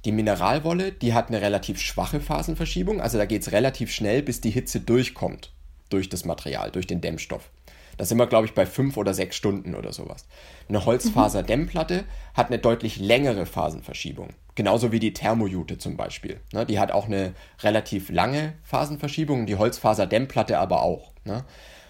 Die 0.05 0.12
Mineralwolle, 0.12 0.91
die 0.91 1.13
hat 1.13 1.29
eine 1.29 1.41
relativ 1.41 1.79
schwache 1.79 2.19
Phasenverschiebung, 2.19 3.00
also 3.00 3.17
da 3.17 3.25
geht 3.25 3.41
es 3.43 3.53
relativ 3.53 3.91
schnell, 3.91 4.22
bis 4.22 4.41
die 4.41 4.50
Hitze 4.50 4.81
durchkommt 4.81 5.53
durch 5.89 6.10
das 6.10 6.25
Material, 6.25 6.72
durch 6.72 6.88
den 6.88 7.00
Dämmstoff. 7.00 7.50
Das 7.98 8.10
sind 8.10 8.17
wir, 8.17 8.27
glaube 8.27 8.45
ich, 8.45 8.53
bei 8.53 8.65
fünf 8.65 8.98
oder 8.98 9.13
sechs 9.13 9.36
Stunden 9.36 9.75
oder 9.75 9.93
sowas. 9.93 10.25
Eine 10.67 10.86
Holzfaserdämmplatte 10.86 12.03
hat 12.33 12.48
eine 12.48 12.57
deutlich 12.60 12.98
längere 12.98 13.45
Phasenverschiebung. 13.45 14.29
Genauso 14.55 14.91
wie 14.91 15.00
die 15.00 15.13
Thermojute 15.13 15.77
zum 15.77 15.95
Beispiel. 15.95 16.39
Ne? 16.51 16.65
Die 16.65 16.79
hat 16.79 16.91
auch 16.91 17.05
eine 17.05 17.33
relativ 17.62 18.10
lange 18.10 18.53
Phasenverschiebung, 18.63 19.45
die 19.45 19.55
Holzfaserdämmplatte 19.55 20.57
aber 20.57 20.81
auch. 20.81 21.12
Ne? 21.24 21.45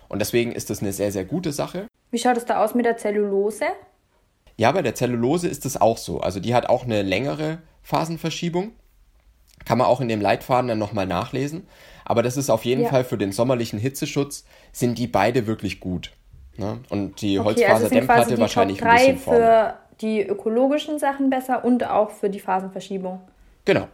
Und 0.09 0.19
deswegen 0.19 0.51
ist 0.51 0.69
das 0.69 0.81
eine 0.81 0.91
sehr, 0.91 1.11
sehr 1.11 1.25
gute 1.25 1.51
Sache. 1.51 1.87
Wie 2.11 2.19
schaut 2.19 2.37
es 2.37 2.45
da 2.45 2.63
aus 2.63 2.75
mit 2.75 2.85
der 2.85 2.97
Zellulose? 2.97 3.65
Ja, 4.57 4.71
bei 4.71 4.81
der 4.81 4.93
Zellulose 4.93 5.47
ist 5.47 5.65
es 5.65 5.79
auch 5.79 5.97
so. 5.97 6.19
Also 6.19 6.39
die 6.39 6.53
hat 6.53 6.67
auch 6.67 6.83
eine 6.83 7.01
längere 7.01 7.59
Phasenverschiebung. 7.83 8.71
Kann 9.65 9.77
man 9.77 9.87
auch 9.87 10.01
in 10.01 10.07
dem 10.07 10.19
Leitfaden 10.21 10.67
dann 10.67 10.79
nochmal 10.79 11.05
nachlesen. 11.05 11.67
Aber 12.05 12.23
das 12.23 12.37
ist 12.37 12.49
auf 12.49 12.65
jeden 12.65 12.83
ja. 12.83 12.89
Fall 12.89 13.03
für 13.03 13.17
den 13.17 13.31
sommerlichen 13.31 13.79
Hitzeschutz, 13.79 14.45
sind 14.71 14.97
die 14.97 15.07
beide 15.07 15.47
wirklich 15.47 15.79
gut. 15.79 16.11
Ne? 16.57 16.79
Und 16.89 17.21
die 17.21 17.39
okay, 17.39 17.47
Holzfaserdämmplatte 17.47 18.31
also 18.31 18.37
wahrscheinlich 18.39 18.77
Top 18.77 18.87
3 18.87 18.93
ein 18.93 18.97
bisschen 18.97 19.17
vorne. 19.19 19.39
für 19.39 19.77
die 20.01 20.21
ökologischen 20.21 20.99
Sachen 20.99 21.29
besser 21.29 21.63
und 21.63 21.85
auch 21.85 22.11
für 22.11 22.29
die 22.29 22.39
Phasenverschiebung. 22.39 23.21
Genau, 23.65 23.87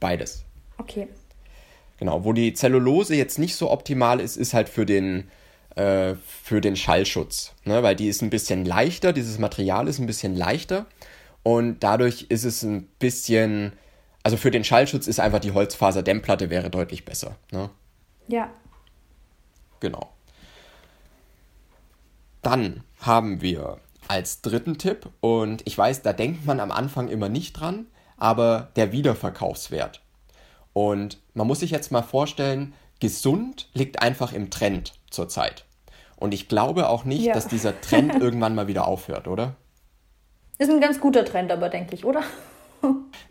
beides. 0.00 0.44
Okay. 0.78 1.08
Genau, 1.98 2.24
wo 2.24 2.32
die 2.32 2.52
Zellulose 2.52 3.14
jetzt 3.14 3.38
nicht 3.38 3.54
so 3.54 3.70
optimal 3.70 4.20
ist, 4.20 4.36
ist 4.36 4.54
halt 4.54 4.68
für 4.68 4.84
den, 4.84 5.28
äh, 5.76 6.14
für 6.42 6.60
den 6.60 6.74
Schallschutz. 6.74 7.54
Ne? 7.64 7.82
Weil 7.82 7.94
die 7.94 8.08
ist 8.08 8.22
ein 8.22 8.30
bisschen 8.30 8.64
leichter, 8.64 9.12
dieses 9.12 9.38
Material 9.38 9.86
ist 9.86 10.00
ein 10.00 10.06
bisschen 10.06 10.34
leichter 10.34 10.86
und 11.42 11.80
dadurch 11.80 12.26
ist 12.28 12.44
es 12.44 12.62
ein 12.62 12.84
bisschen, 12.98 13.72
also 14.22 14.36
für 14.36 14.50
den 14.50 14.64
Schallschutz 14.64 15.06
ist 15.06 15.20
einfach 15.20 15.40
die 15.40 15.52
Holzfaserdämmplatte 15.52 16.50
wäre 16.50 16.70
deutlich 16.70 17.04
besser. 17.04 17.36
Ne? 17.50 17.70
Ja. 18.28 18.50
Genau. 19.80 20.12
Dann 22.42 22.84
haben 23.00 23.40
wir 23.40 23.78
als 24.08 24.42
dritten 24.42 24.78
Tipp, 24.78 25.08
und 25.20 25.62
ich 25.66 25.76
weiß, 25.76 26.02
da 26.02 26.12
denkt 26.12 26.44
man 26.44 26.60
am 26.60 26.70
Anfang 26.70 27.08
immer 27.08 27.28
nicht 27.28 27.54
dran, 27.54 27.86
aber 28.16 28.70
der 28.76 28.92
Wiederverkaufswert. 28.92 30.00
Und 30.72 31.18
man 31.34 31.46
muss 31.46 31.60
sich 31.60 31.70
jetzt 31.70 31.92
mal 31.92 32.02
vorstellen, 32.02 32.74
gesund 33.00 33.68
liegt 33.74 34.02
einfach 34.02 34.32
im 34.32 34.50
Trend 34.50 34.94
zurzeit. 35.10 35.64
Und 36.16 36.32
ich 36.32 36.48
glaube 36.48 36.88
auch 36.88 37.04
nicht, 37.04 37.24
ja. 37.24 37.34
dass 37.34 37.48
dieser 37.48 37.80
Trend 37.80 38.14
irgendwann 38.20 38.54
mal 38.54 38.68
wieder 38.68 38.86
aufhört, 38.86 39.26
oder? 39.26 39.56
Ist 40.62 40.70
ein 40.70 40.80
ganz 40.80 41.00
guter 41.00 41.24
Trend, 41.24 41.50
aber 41.50 41.68
denke 41.68 41.96
ich, 41.96 42.04
oder? 42.04 42.22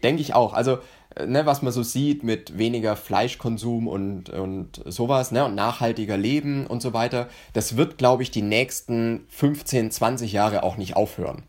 denke 0.04 0.22
ich 0.22 0.34
auch. 0.34 0.52
Also, 0.52 0.80
äh, 1.16 1.26
ne, 1.26 1.46
was 1.46 1.62
man 1.62 1.72
so 1.72 1.82
sieht 1.82 2.24
mit 2.24 2.58
weniger 2.58 2.98
Fleischkonsum 2.98 3.88
und, 3.88 4.30
und 4.32 4.82
sowas, 4.84 5.32
ne, 5.32 5.46
und 5.46 5.56
nachhaltiger 5.56 6.18
Leben 6.18 6.68
und 6.68 6.82
so 6.82 6.92
weiter, 6.92 7.30
das 7.54 7.78
wird, 7.78 7.98
glaube 7.98 8.24
ich, 8.24 8.32
die 8.32 8.42
nächsten 8.42 9.26
15, 9.30 9.92
20 9.92 10.34
Jahre 10.34 10.64
auch 10.64 10.76
nicht 10.76 10.98
aufhören. 10.98 11.44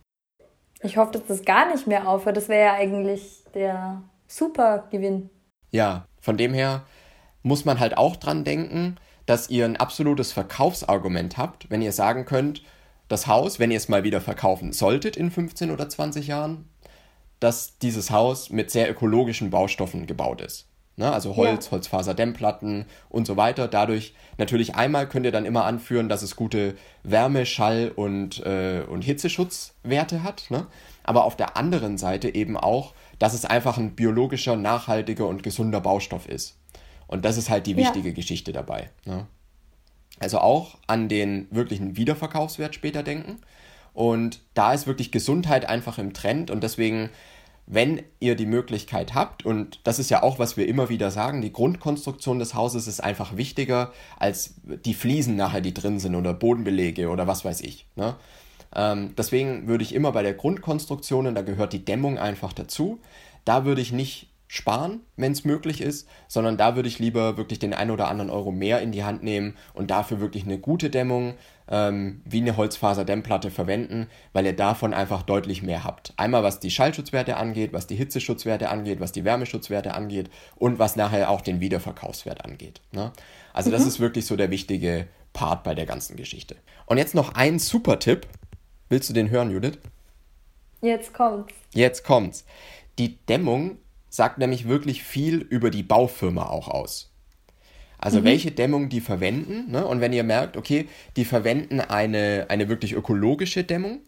Ich 0.83 0.99
hoffe, 0.99 1.15
dass 1.15 1.27
das 1.27 1.45
gar 1.45 1.73
nicht 1.73 1.89
mehr 1.89 2.09
aufhört. 2.09 2.37
Das 2.37 2.49
wäre 2.49 2.65
ja 2.65 2.75
eigentlich 2.75 3.43
der 3.53 4.03
super 4.29 4.87
Gewinn. 4.93 5.31
Ja, 5.73 6.07
von 6.21 6.37
dem 6.37 6.55
her 6.55 6.85
muss 7.43 7.65
man 7.65 7.81
halt 7.81 7.99
auch 7.99 8.15
dran 8.15 8.45
denken, 8.45 8.99
dass 9.27 9.51
ihr 9.51 9.65
ein 9.65 9.79
absolutes 9.79 10.31
Verkaufsargument 10.31 11.39
habt, 11.39 11.69
wenn 11.71 11.83
ihr 11.83 11.91
sagen 11.91 12.25
könnt, 12.25 12.63
das 13.13 13.27
Haus, 13.27 13.59
wenn 13.59 13.71
ihr 13.71 13.77
es 13.77 13.89
mal 13.89 14.05
wieder 14.05 14.21
verkaufen 14.21 14.73
solltet 14.73 15.17
in 15.17 15.31
15 15.31 15.71
oder 15.71 15.89
20 15.89 16.27
Jahren, 16.27 16.69
dass 17.41 17.79
dieses 17.79 18.11
Haus 18.11 18.51
mit 18.51 18.71
sehr 18.71 18.91
ökologischen 18.91 19.51
Baustoffen 19.51 20.07
gebaut 20.07 20.41
ist. 20.41 20.69
Ne? 20.97 21.13
Also 21.13 21.37
Holz, 21.37 21.67
ja. 21.67 21.73
Holzfaserdämmplatten 21.73 22.87
und 23.09 23.27
so 23.27 23.37
weiter. 23.37 23.69
Dadurch 23.69 24.15
natürlich 24.39 24.75
einmal 24.75 25.09
könnt 25.09 25.27
ihr 25.27 25.33
dann 25.33 25.45
immer 25.45 25.65
anführen, 25.65 26.09
dass 26.09 26.23
es 26.23 26.37
gute 26.37 26.75
Wärme, 27.03 27.47
Schall 27.47 27.93
und, 27.95 28.45
äh, 28.47 28.83
und 28.89 29.03
Hitzeschutzwerte 29.03 30.23
hat. 30.23 30.47
Ne? 30.51 30.67
Aber 31.03 31.25
auf 31.25 31.37
der 31.37 31.57
anderen 31.57 31.99
Seite 31.99 32.35
eben 32.35 32.57
auch, 32.57 32.95
dass 33.19 33.35
es 33.35 33.45
einfach 33.45 33.79
ein 33.79 33.95
biologischer, 33.95 34.57
nachhaltiger 34.57 35.27
und 35.27 35.43
gesunder 35.43 35.81
Baustoff 35.81 36.29
ist. 36.29 36.59
Und 37.07 37.25
das 37.25 37.37
ist 37.37 37.51
halt 37.51 37.67
die 37.67 37.77
wichtige 37.77 38.09
ja. 38.09 38.15
Geschichte 38.15 38.53
dabei. 38.53 38.91
Ne? 39.05 39.27
Also 40.23 40.39
auch 40.39 40.79
an 40.87 41.09
den 41.09 41.49
wirklichen 41.51 41.97
Wiederverkaufswert 41.97 42.75
später 42.75 43.03
denken. 43.03 43.39
Und 43.93 44.41
da 44.55 44.73
ist 44.73 44.87
wirklich 44.87 45.11
Gesundheit 45.11 45.69
einfach 45.69 45.99
im 45.99 46.15
Trend 46.15 46.51
und 46.51 46.63
deswegen, 46.63 47.11
wenn 47.67 48.03
ihr 48.21 48.37
die 48.37 48.47
Möglichkeit 48.47 49.15
habt, 49.15 49.45
und 49.45 49.81
das 49.85 49.99
ist 49.99 50.11
ja 50.11 50.23
auch, 50.23 50.39
was 50.39 50.57
wir 50.57 50.67
immer 50.67 50.89
wieder 50.89 51.11
sagen, 51.11 51.43
die 51.43 51.53
Grundkonstruktion 51.53 52.39
des 52.39 52.55
Hauses 52.55 52.87
ist 52.87 53.03
einfach 53.03 53.37
wichtiger 53.37 53.93
als 54.19 54.55
die 54.65 54.95
Fliesen 54.95 55.37
nachher, 55.37 55.61
die 55.61 55.75
drin 55.75 55.99
sind 55.99 56.15
oder 56.15 56.33
Bodenbelege 56.33 57.11
oder 57.11 57.27
was 57.27 57.45
weiß 57.45 57.61
ich. 57.61 57.87
Ne? 57.97 58.15
Ähm, 58.75 59.15
deswegen 59.19 59.67
würde 59.67 59.85
ich 59.85 59.95
immer 59.95 60.13
bei 60.13 60.23
der 60.23 60.35
Grundkonstruktion, 60.35 61.27
und 61.27 61.35
da 61.35 61.43
gehört 61.43 61.75
die 61.75 61.85
Dämmung 61.85 62.17
einfach 62.17 62.55
dazu, 62.55 62.99
da 63.45 63.65
würde 63.65 63.83
ich 63.83 63.93
nicht 63.93 64.29
sparen, 64.53 65.01
wenn 65.17 65.33
es 65.33 65.47
möglich 65.47 65.81
ist, 65.81 66.07
sondern 66.29 66.59
da 66.59 66.77
würde 66.77 66.87
ich 66.87 66.99
lieber 66.99 67.39
wirklich 67.39 67.59
den 67.59 67.73
ein 67.73 67.91
oder 67.91 68.09
anderen 68.09 68.29
Euro 68.29 68.53
mehr 68.53 68.83
in 68.83 68.93
die 68.93 69.03
Hand 69.03 69.23
nehmen 69.23 69.57
und 69.73 69.91
dafür 69.91 70.21
wirklich 70.21 70.45
eine 70.45 70.59
gute 70.59 70.91
Dämmung 70.91 71.37
ähm, 71.71 72.21
wie 72.27 72.43
eine 72.43 72.59
Holzfaserdämmplatte 72.59 73.51
verwenden, 73.51 74.09
weil 74.35 74.45
ihr 74.45 74.55
davon 74.55 74.93
einfach 74.93 75.23
deutlich 75.23 75.63
mehr 75.63 75.85
habt. 75.85 76.13
Einmal 76.19 76.43
was 76.43 76.61
die 76.61 76.71
Schallschutzwerte 76.71 77.39
angeht, 77.39 77.73
was 77.73 77.87
die 77.87 77.97
Hitzeschutzwerte 77.97 78.69
angeht, 78.69 79.01
was 79.01 79.13
die 79.13 79.25
Wärmeschutzwerte 79.25 79.95
angeht 79.95 80.29
und 80.57 80.79
was 80.79 80.97
nachher 80.97 81.31
auch 81.31 81.41
den 81.41 81.61
Wiederverkaufswert 81.61 82.45
angeht. 82.45 82.83
Ne? 82.93 83.11
Also 83.55 83.71
mhm. 83.71 83.73
das 83.73 83.87
ist 83.87 84.01
wirklich 84.01 84.27
so 84.27 84.37
der 84.37 84.51
wichtige 84.51 85.07
Part 85.33 85.65
bei 85.65 85.75
der 85.75 85.87
ganzen 85.87 86.15
Geschichte. 86.15 86.57
Und 86.85 86.99
jetzt 86.99 87.15
noch 87.15 87.35
ein 87.35 87.59
super 87.59 87.99
Tipp. 87.99 88.27
Willst 88.91 89.09
du 89.09 89.15
den 89.15 89.31
hören, 89.31 89.51
Judith? 89.51 89.79
Jetzt 90.83 91.15
kommt's. 91.15 91.55
Jetzt 91.73 92.05
kommt's. 92.05 92.45
Die 92.99 93.17
Dämmung 93.25 93.79
sagt 94.13 94.37
nämlich 94.37 94.69
wirklich 94.69 95.03
viel 95.03 95.39
über 95.39 95.71
die 95.71 95.83
Baufirma 95.83 96.45
auch 96.45 96.69
aus. 96.69 97.11
Also 97.97 98.21
mhm. 98.21 98.25
welche 98.25 98.51
Dämmung 98.51 98.91
die 98.91 99.01
verwenden. 99.01 99.71
Ne? 99.71 99.87
Und 99.87 100.03
wenn 100.03 100.13
ihr 100.13 100.23
merkt, 100.23 100.59
okay, 100.59 100.87
die 101.17 101.25
verwenden 101.25 101.81
eine, 101.81 102.47
eine 102.51 102.69
wirklich 102.69 102.93
ökologische 102.93 103.65
Dämmung, 103.65 104.01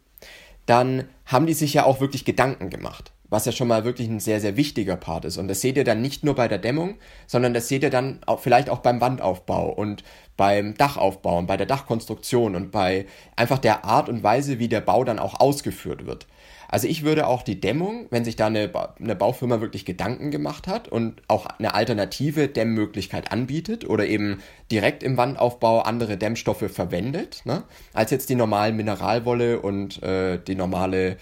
dann 0.67 1.05
haben 1.25 1.47
die 1.47 1.53
sich 1.53 1.73
ja 1.73 1.85
auch 1.85 2.01
wirklich 2.01 2.23
Gedanken 2.23 2.69
gemacht. 2.69 3.13
Was 3.29 3.45
ja 3.45 3.51
schon 3.51 3.67
mal 3.67 3.83
wirklich 3.83 4.07
ein 4.07 4.19
sehr, 4.19 4.39
sehr 4.39 4.55
wichtiger 4.55 4.95
Part 4.95 5.25
ist. 5.25 5.37
Und 5.37 5.47
das 5.47 5.61
seht 5.61 5.75
ihr 5.75 5.83
dann 5.83 6.03
nicht 6.03 6.23
nur 6.23 6.35
bei 6.35 6.47
der 6.47 6.59
Dämmung, 6.59 6.95
sondern 7.25 7.55
das 7.55 7.67
seht 7.67 7.81
ihr 7.81 7.89
dann 7.89 8.19
auch 8.27 8.41
vielleicht 8.41 8.69
auch 8.69 8.79
beim 8.79 9.01
Wandaufbau 9.01 9.69
und 9.69 10.03
beim 10.37 10.75
Dachaufbau 10.75 11.39
und 11.39 11.47
bei 11.47 11.57
der 11.57 11.65
Dachkonstruktion 11.65 12.55
und 12.55 12.69
bei 12.69 13.07
einfach 13.35 13.57
der 13.57 13.85
Art 13.85 14.07
und 14.07 14.21
Weise, 14.21 14.59
wie 14.59 14.67
der 14.67 14.81
Bau 14.81 15.03
dann 15.03 15.17
auch 15.17 15.39
ausgeführt 15.39 16.05
wird. 16.05 16.27
Also 16.67 16.87
ich 16.87 17.03
würde 17.03 17.27
auch 17.27 17.43
die 17.43 17.59
Dämmung, 17.59 18.07
wenn 18.09 18.25
sich 18.25 18.35
da 18.35 18.47
eine, 18.47 18.71
eine 18.99 19.15
Baufirma 19.15 19.61
wirklich 19.61 19.85
Gedanken 19.85 20.31
gemacht 20.31 20.67
hat 20.67 20.87
und 20.87 21.21
auch 21.27 21.45
eine 21.45 21.73
alternative 21.73 22.47
Dämmmöglichkeit 22.47 23.31
anbietet 23.31 23.87
oder 23.87 24.05
eben 24.05 24.41
direkt 24.71 25.03
im 25.03 25.17
Wandaufbau 25.17 25.81
andere 25.81 26.17
Dämmstoffe 26.17 26.71
verwendet, 26.71 27.41
ne, 27.45 27.63
als 27.93 28.11
jetzt 28.11 28.29
die 28.29 28.35
normalen 28.35 28.75
Mineralwolle 28.75 29.59
und 29.61 30.01
äh, 30.03 30.39
die 30.39 30.55
normale 30.55 31.17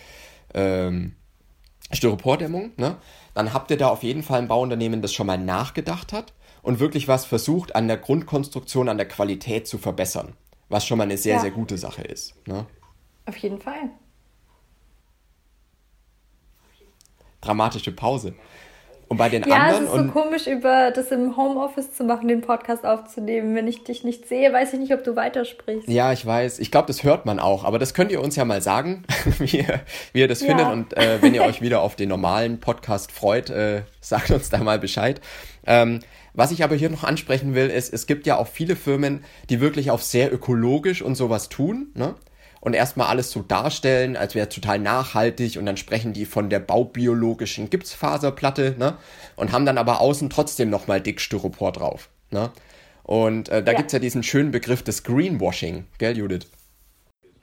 ähm, 0.53 1.15
Styropordämmung, 1.91 2.71
ne, 2.77 2.97
dann 3.33 3.53
habt 3.53 3.71
ihr 3.71 3.77
da 3.77 3.89
auf 3.89 4.03
jeden 4.03 4.23
Fall 4.23 4.39
ein 4.39 4.47
Bauunternehmen, 4.47 5.01
das 5.01 5.13
schon 5.13 5.27
mal 5.27 5.37
nachgedacht 5.37 6.13
hat 6.13 6.33
und 6.61 6.79
wirklich 6.79 7.07
was 7.07 7.25
versucht, 7.25 7.75
an 7.75 7.87
der 7.87 7.97
Grundkonstruktion, 7.97 8.89
an 8.89 8.97
der 8.97 9.07
Qualität 9.07 9.67
zu 9.67 9.77
verbessern. 9.77 10.33
Was 10.69 10.85
schon 10.87 10.97
mal 10.97 11.03
eine 11.03 11.17
sehr, 11.17 11.35
ja. 11.35 11.41
sehr 11.41 11.51
gute 11.51 11.77
Sache 11.77 12.01
ist. 12.03 12.35
Ne? 12.47 12.65
Auf 13.25 13.37
jeden 13.37 13.59
Fall. 13.59 13.91
Dramatische 17.43 17.91
Pause. 17.91 18.33
Und 19.13 19.17
bei 19.17 19.29
den 19.29 19.43
ja, 19.43 19.55
anderen. 19.55 19.85
Ja, 19.85 19.91
es 19.91 19.99
ist 19.99 20.05
so 20.07 20.11
komisch, 20.11 20.47
über 20.47 20.89
das 20.89 21.11
im 21.11 21.37
Homeoffice 21.37 21.93
zu 21.93 22.03
machen, 22.03 22.27
den 22.27 22.41
Podcast 22.41 22.83
aufzunehmen. 22.83 23.53
Wenn 23.53 23.67
ich 23.67 23.83
dich 23.83 24.03
nicht 24.03 24.27
sehe, 24.27 24.51
weiß 24.51 24.73
ich 24.73 24.79
nicht, 24.79 24.91
ob 24.91 25.03
du 25.03 25.15
weitersprichst. 25.15 25.87
Ja, 25.87 26.11
ich 26.13 26.25
weiß. 26.25 26.57
Ich 26.57 26.71
glaube, 26.71 26.87
das 26.87 27.03
hört 27.03 27.25
man 27.27 27.39
auch. 27.39 27.63
Aber 27.63 27.77
das 27.77 27.93
könnt 27.93 28.11
ihr 28.11 28.21
uns 28.21 28.35
ja 28.35 28.45
mal 28.45 28.61
sagen, 28.61 29.03
wie, 29.37 29.57
ihr, 29.57 29.81
wie 30.13 30.21
ihr 30.21 30.27
das 30.27 30.41
ja. 30.41 30.47
findet. 30.47 30.67
Und 30.67 30.97
äh, 30.97 31.21
wenn 31.21 31.35
ihr 31.35 31.43
euch 31.45 31.61
wieder 31.61 31.81
auf 31.81 31.95
den 31.95 32.09
normalen 32.09 32.59
Podcast 32.59 33.11
freut, 33.11 33.51
äh, 33.51 33.83
sagt 34.01 34.31
uns 34.31 34.49
da 34.49 34.57
mal 34.59 34.79
Bescheid. 34.79 35.21
Ähm, 35.67 35.99
was 36.33 36.51
ich 36.51 36.63
aber 36.63 36.75
hier 36.75 36.89
noch 36.89 37.03
ansprechen 37.03 37.53
will, 37.53 37.69
ist, 37.69 37.93
es 37.93 38.07
gibt 38.07 38.25
ja 38.25 38.37
auch 38.37 38.47
viele 38.47 38.75
Firmen, 38.75 39.23
die 39.49 39.61
wirklich 39.61 39.91
auf 39.91 40.01
sehr 40.01 40.33
ökologisch 40.33 41.03
und 41.03 41.13
sowas 41.13 41.49
tun. 41.49 41.91
Ne? 41.93 42.15
Und 42.63 42.73
erstmal 42.73 43.07
alles 43.07 43.29
so 43.29 43.41
darstellen, 43.41 44.15
als 44.15 44.35
wäre 44.35 44.47
total 44.47 44.79
nachhaltig 44.79 45.57
und 45.57 45.65
dann 45.65 45.75
sprechen 45.75 46.13
die 46.13 46.25
von 46.25 46.49
der 46.49 46.59
baubiologischen 46.59 47.69
Gipsfaserplatte, 47.69 48.75
ne? 48.79 48.95
Und 49.35 49.51
haben 49.51 49.65
dann 49.65 49.77
aber 49.77 49.99
außen 49.99 50.29
trotzdem 50.29 50.69
nochmal 50.69 51.01
dick 51.01 51.19
Styropor 51.19 51.73
drauf, 51.73 52.07
ne? 52.31 52.51
Und 53.03 53.49
äh, 53.49 53.61
da 53.61 53.73
ja. 53.73 53.77
gibt's 53.77 53.91
ja 53.91 53.99
diesen 53.99 54.23
schönen 54.23 54.51
Begriff 54.51 54.81
des 54.81 55.03
Greenwashing, 55.03 55.87
gell, 55.97 56.17
Judith? 56.17 56.47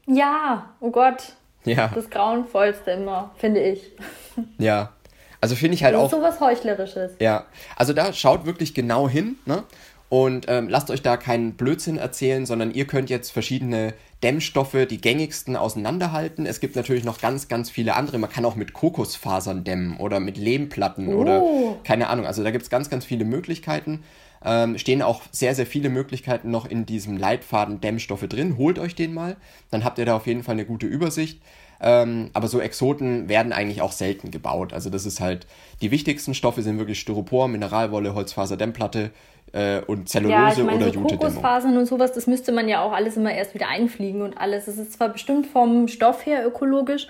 Ja, 0.06 0.70
oh 0.80 0.90
Gott. 0.90 1.34
Ja. 1.66 1.88
Das 1.94 2.08
Grauenvollste 2.08 2.92
immer, 2.92 3.32
finde 3.36 3.60
ich. 3.60 3.92
Ja. 4.56 4.94
Also 5.42 5.54
finde 5.54 5.74
ich 5.74 5.84
halt 5.84 5.94
das 5.94 6.00
auch. 6.00 6.04
Ist 6.06 6.12
sowas 6.12 6.40
Heuchlerisches. 6.40 7.12
Ja. 7.18 7.44
Also 7.76 7.92
da 7.92 8.14
schaut 8.14 8.46
wirklich 8.46 8.72
genau 8.72 9.06
hin, 9.06 9.36
ne? 9.44 9.64
Und 10.10 10.46
ähm, 10.48 10.68
lasst 10.68 10.90
euch 10.90 11.02
da 11.02 11.16
keinen 11.16 11.54
Blödsinn 11.54 11.96
erzählen, 11.96 12.44
sondern 12.44 12.74
ihr 12.74 12.84
könnt 12.84 13.10
jetzt 13.10 13.30
verschiedene 13.30 13.94
Dämmstoffe, 14.24 14.76
die 14.90 15.00
gängigsten, 15.00 15.54
auseinanderhalten. 15.54 16.46
Es 16.46 16.58
gibt 16.58 16.74
natürlich 16.74 17.04
noch 17.04 17.20
ganz, 17.20 17.46
ganz 17.46 17.70
viele 17.70 17.94
andere. 17.94 18.18
Man 18.18 18.28
kann 18.28 18.44
auch 18.44 18.56
mit 18.56 18.72
Kokosfasern 18.72 19.62
dämmen 19.62 19.98
oder 19.98 20.18
mit 20.18 20.36
Lehmplatten 20.36 21.14
oh. 21.14 21.20
oder 21.20 21.42
keine 21.84 22.08
Ahnung. 22.08 22.26
Also 22.26 22.42
da 22.42 22.50
gibt 22.50 22.64
es 22.64 22.70
ganz, 22.70 22.90
ganz 22.90 23.04
viele 23.04 23.24
Möglichkeiten. 23.24 24.02
Ähm, 24.44 24.78
stehen 24.78 25.00
auch 25.00 25.22
sehr, 25.30 25.54
sehr 25.54 25.66
viele 25.66 25.90
Möglichkeiten 25.90 26.50
noch 26.50 26.66
in 26.66 26.86
diesem 26.86 27.16
Leitfaden 27.16 27.80
Dämmstoffe 27.80 28.26
drin. 28.26 28.56
Holt 28.58 28.80
euch 28.80 28.96
den 28.96 29.14
mal. 29.14 29.36
Dann 29.70 29.84
habt 29.84 29.98
ihr 29.98 30.06
da 30.06 30.16
auf 30.16 30.26
jeden 30.26 30.42
Fall 30.42 30.54
eine 30.54 30.64
gute 30.64 30.86
Übersicht. 30.86 31.40
Ähm, 31.80 32.30
aber 32.34 32.48
so 32.48 32.60
Exoten 32.60 33.28
werden 33.28 33.52
eigentlich 33.52 33.80
auch 33.80 33.92
selten 33.92 34.30
gebaut. 34.30 34.72
Also 34.72 34.90
das 34.90 35.06
ist 35.06 35.20
halt, 35.20 35.46
die 35.80 35.90
wichtigsten 35.90 36.34
Stoffe 36.34 36.62
sind 36.62 36.78
wirklich 36.78 37.00
Styropor, 37.00 37.48
Mineralwolle, 37.48 38.14
Holzfaserdämmplatte, 38.14 39.12
äh, 39.52 39.80
und 39.80 40.08
Zellulose 40.08 40.60
ja, 40.60 40.64
meine, 40.64 40.84
oder 40.84 40.92
so 40.92 41.00
Kokosfasern 41.00 41.76
und 41.76 41.86
sowas, 41.86 42.12
das 42.12 42.26
müsste 42.26 42.52
man 42.52 42.68
ja 42.68 42.82
auch 42.82 42.92
alles 42.92 43.16
immer 43.16 43.32
erst 43.32 43.54
wieder 43.54 43.68
einfliegen 43.68 44.22
und 44.22 44.38
alles. 44.38 44.66
Das 44.66 44.78
ist 44.78 44.92
zwar 44.92 45.08
bestimmt 45.08 45.46
vom 45.46 45.88
Stoff 45.88 46.24
her 46.26 46.46
ökologisch, 46.46 47.08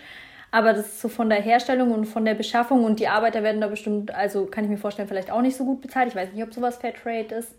aber 0.50 0.72
das 0.72 0.86
ist 0.86 1.00
so 1.00 1.08
von 1.08 1.28
der 1.28 1.40
Herstellung 1.40 1.92
und 1.92 2.06
von 2.06 2.24
der 2.24 2.34
Beschaffung 2.34 2.84
und 2.84 2.98
die 3.00 3.08
Arbeiter 3.08 3.42
werden 3.42 3.60
da 3.60 3.68
bestimmt, 3.68 4.14
also 4.14 4.46
kann 4.46 4.64
ich 4.64 4.70
mir 4.70 4.78
vorstellen, 4.78 5.08
vielleicht 5.08 5.30
auch 5.30 5.42
nicht 5.42 5.56
so 5.56 5.64
gut 5.64 5.80
bezahlt. 5.80 6.08
Ich 6.08 6.14
weiß 6.14 6.32
nicht, 6.32 6.42
ob 6.42 6.52
sowas 6.52 6.78
Fairtrade 6.78 7.34
ist. 7.34 7.54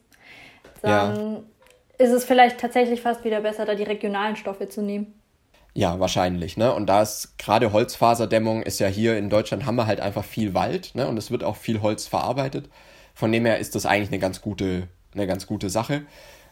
Dann 0.81 1.43
ja. 1.97 2.05
ist 2.05 2.11
es 2.11 2.25
vielleicht 2.25 2.59
tatsächlich 2.59 3.01
fast 3.01 3.23
wieder 3.23 3.41
besser, 3.41 3.65
da 3.65 3.75
die 3.75 3.83
regionalen 3.83 4.35
Stoffe 4.35 4.67
zu 4.67 4.81
nehmen. 4.81 5.13
Ja, 5.73 5.99
wahrscheinlich, 6.01 6.57
ne? 6.57 6.73
Und 6.73 6.87
da 6.87 7.01
ist 7.01 7.37
gerade 7.37 7.71
Holzfaserdämmung 7.71 8.61
ist 8.63 8.79
ja 8.79 8.87
hier 8.87 9.17
in 9.17 9.29
Deutschland 9.29 9.65
haben 9.65 9.77
wir 9.77 9.87
halt 9.87 10.01
einfach 10.01 10.25
viel 10.25 10.53
Wald, 10.53 10.95
ne? 10.95 11.07
Und 11.07 11.15
es 11.17 11.31
wird 11.31 11.45
auch 11.45 11.55
viel 11.55 11.81
Holz 11.81 12.07
verarbeitet. 12.07 12.67
Von 13.21 13.31
dem 13.31 13.45
her 13.45 13.59
ist 13.59 13.75
das 13.75 13.85
eigentlich 13.85 14.09
eine 14.09 14.17
ganz 14.17 14.41
gute, 14.41 14.87
eine 15.13 15.27
ganz 15.27 15.45
gute 15.45 15.69
Sache. 15.69 16.01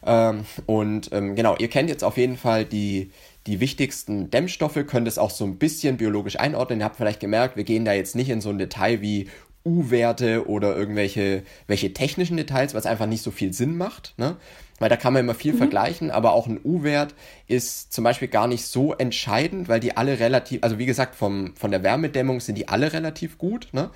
Ähm, 0.06 0.44
und 0.66 1.10
ähm, 1.10 1.34
genau, 1.34 1.56
ihr 1.58 1.66
kennt 1.66 1.90
jetzt 1.90 2.04
auf 2.04 2.16
jeden 2.16 2.36
Fall 2.36 2.64
die, 2.64 3.10
die 3.48 3.58
wichtigsten 3.58 4.30
Dämmstoffe, 4.30 4.78
könnt 4.86 5.08
es 5.08 5.18
auch 5.18 5.30
so 5.30 5.44
ein 5.44 5.58
bisschen 5.58 5.96
biologisch 5.96 6.38
einordnen. 6.38 6.78
Ihr 6.78 6.84
habt 6.84 6.94
vielleicht 6.94 7.18
gemerkt, 7.18 7.56
wir 7.56 7.64
gehen 7.64 7.84
da 7.84 7.92
jetzt 7.92 8.14
nicht 8.14 8.30
in 8.30 8.40
so 8.40 8.50
ein 8.50 8.58
Detail 8.58 9.00
wie 9.00 9.28
U-Werte 9.66 10.48
oder 10.48 10.76
irgendwelche 10.76 11.42
welche 11.66 11.92
technischen 11.92 12.36
Details, 12.36 12.72
was 12.72 12.86
einfach 12.86 13.06
nicht 13.06 13.24
so 13.24 13.32
viel 13.32 13.52
Sinn 13.52 13.76
macht. 13.76 14.14
Ne? 14.16 14.36
Weil 14.78 14.90
da 14.90 14.96
kann 14.96 15.12
man 15.12 15.24
immer 15.24 15.34
viel 15.34 15.54
mhm. 15.54 15.58
vergleichen, 15.58 16.12
aber 16.12 16.34
auch 16.34 16.46
ein 16.46 16.60
U-Wert 16.62 17.16
ist 17.48 17.92
zum 17.92 18.04
Beispiel 18.04 18.28
gar 18.28 18.46
nicht 18.46 18.64
so 18.64 18.94
entscheidend, 18.94 19.68
weil 19.68 19.80
die 19.80 19.96
alle 19.96 20.20
relativ, 20.20 20.62
also 20.62 20.78
wie 20.78 20.86
gesagt, 20.86 21.16
vom, 21.16 21.52
von 21.56 21.72
der 21.72 21.82
Wärmedämmung 21.82 22.38
sind 22.38 22.54
die 22.54 22.68
alle 22.68 22.92
relativ 22.92 23.38
gut. 23.38 23.70
Ne? 23.72 23.90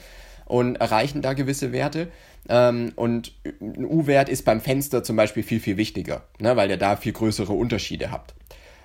Und 0.47 0.77
erreichen 0.77 1.23
da 1.23 1.33
gewisse 1.33 1.73
Werte. 1.73 2.09
Ähm, 2.49 2.93
und 2.97 3.33
ein 3.61 3.85
U-Wert 3.87 4.29
ist 4.29 4.45
beim 4.45 4.61
Fenster 4.61 5.03
zum 5.03 5.17
Beispiel 5.17 5.43
viel, 5.43 5.61
viel 5.61 5.77
wichtiger, 5.77 6.23
ne, 6.39 6.57
weil 6.57 6.71
ihr 6.71 6.77
da 6.77 6.97
viel 6.97 7.13
größere 7.13 7.53
Unterschiede 7.53 8.11
habt. 8.11 8.35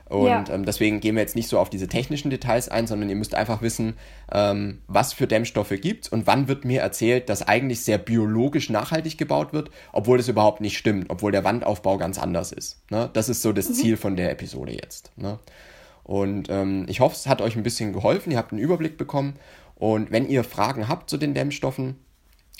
Und 0.10 0.28
ja. 0.28 0.43
ähm, 0.50 0.65
deswegen 0.65 1.00
gehen 1.02 1.15
wir 1.15 1.22
jetzt 1.22 1.36
nicht 1.36 1.48
so 1.48 1.60
auf 1.60 1.69
diese 1.69 1.88
technischen 1.88 2.32
Details 2.32 2.67
ein, 2.67 2.88
sondern 2.88 3.10
ihr 3.10 3.15
müsst 3.15 3.36
einfach 3.36 3.62
wissen, 3.62 3.93
ähm, 4.32 4.80
was 4.88 5.13
für 5.13 5.28
Dämmstoffe 5.28 5.74
gibt 5.80 6.12
und 6.12 6.26
wann 6.26 6.48
wird 6.48 6.65
mir 6.65 6.82
erzählt, 6.82 7.30
dass 7.30 7.48
eigentlich 7.48 7.82
sehr 7.84 8.00
biologisch 8.00 8.72
nachhaltig 8.72 9.19
gebaut 9.19 9.54
wird, 9.54 9.69
obwohl 9.93 10.17
das 10.17 10.28
überhaupt 10.28 10.62
nicht 10.62 10.78
stimmt, 10.78 11.12
obwohl 11.12 11.32
der 11.32 11.43
Wandaufbau 11.43 11.98
ganz 11.98 12.17
anders 12.17 12.52
ist. 12.52 12.82
Ne? 12.89 13.10
Das 13.13 13.30
ist 13.30 13.43
so 13.43 13.54
das 13.54 13.69
mhm. 13.69 13.74
Ziel 13.76 13.98
von 13.98 14.15
der 14.15 14.32
Episode 14.32 14.74
jetzt. 14.74 15.12
Ne? 15.15 15.38
Und 16.04 16.50
ähm, 16.50 16.88
ich 16.89 17.02
hoffe, 17.02 17.15
es 17.15 17.28
hat 17.28 17.39
euch 17.39 17.56
ein 17.56 17.62
bisschen 17.62 17.93
geholfen, 17.93 18.32
ihr 18.32 18.39
habt 18.39 18.52
einen 18.52 18.62
Überblick 18.62 18.98
bekommen 18.98 19.36
und 19.80 20.12
wenn 20.12 20.30
ihr 20.30 20.44
Fragen 20.44 20.88
habt 20.88 21.10
zu 21.10 21.18
den 21.18 21.34
Dämmstoffen, 21.34 21.96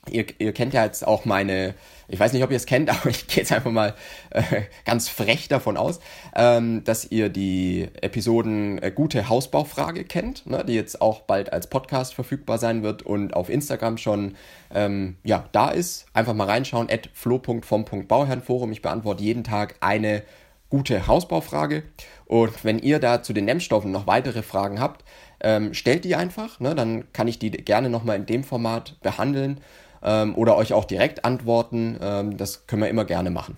Ihr, 0.10 0.25
ihr, 0.39 0.53
kennt 0.53 0.73
ja 0.73 0.86
jetzt 0.86 1.05
auch 1.05 1.25
meine, 1.25 1.75
ich 2.08 2.19
weiß 2.19 2.32
nicht, 2.32 2.41
ob 2.43 2.51
ihr 2.51 2.58
es 2.58 2.65
kennt, 2.65 2.89
aber 3.01 3.10
ich 3.10 3.27
gehe 3.27 3.38
jetzt 3.38 3.51
einfach 3.51 3.69
mal 3.69 3.95
äh, 4.29 4.62
ganz 4.86 5.10
frech 5.10 5.49
davon 5.49 5.75
aus, 5.75 5.99
ähm, 6.36 6.84
dass 6.86 7.12
ihr 7.12 7.29
die 7.29 7.89
Episoden 8.01 8.82
äh, 8.82 8.91
Gute 8.91 9.27
Hausbaufrage 9.27 10.05
kennt, 10.05 10.47
ne, 10.47 10.63
die 10.65 10.73
jetzt 10.73 11.01
auch 11.01 11.21
bald 11.21 11.51
als 11.51 11.67
Podcast 11.67 12.13
verfügbar 12.13 12.58
sein 12.58 12.82
wird 12.82 13.03
und 13.03 13.34
auf 13.34 13.49
Instagram 13.49 13.97
schon 13.97 14.36
ähm, 14.73 15.17
ja, 15.23 15.49
da 15.51 15.69
ist. 15.69 16.05
Einfach 16.13 16.34
mal 16.34 16.47
reinschauen, 16.47 16.89
at 16.89 17.10
flo.vom.bauherrenforum. 17.13 18.71
Ich 18.71 18.82
beantworte 18.82 19.23
jeden 19.23 19.43
Tag 19.43 19.75
eine 19.82 20.23
gute 20.69 21.08
Hausbaufrage. 21.08 21.84
Und 22.25 22.63
wenn 22.63 22.79
ihr 22.79 22.99
da 22.99 23.21
zu 23.21 23.34
den 23.34 23.47
Dämmstoffen 23.47 23.91
noch 23.91 24.08
weitere 24.08 24.43
Fragen 24.43 24.79
habt, 24.79 25.03
ähm, 25.41 25.73
stellt 25.73 26.06
die 26.06 26.15
einfach, 26.15 26.60
ne? 26.60 26.75
dann 26.75 27.12
kann 27.13 27.28
ich 27.28 27.39
die 27.39 27.52
gerne 27.52 27.89
nochmal 27.89 28.17
in 28.17 28.25
dem 28.25 28.43
Format 28.43 28.99
behandeln 29.02 29.62
ähm, 30.04 30.36
oder 30.36 30.58
euch 30.58 30.73
auch 30.73 30.86
direkt 30.86 31.25
antworten. 31.25 31.97
Ähm, 32.02 32.38
das 32.38 32.67
können 32.67 32.82
wir 32.82 32.89
immer 32.89 33.06
gerne 33.06 33.30
machen. 33.30 33.58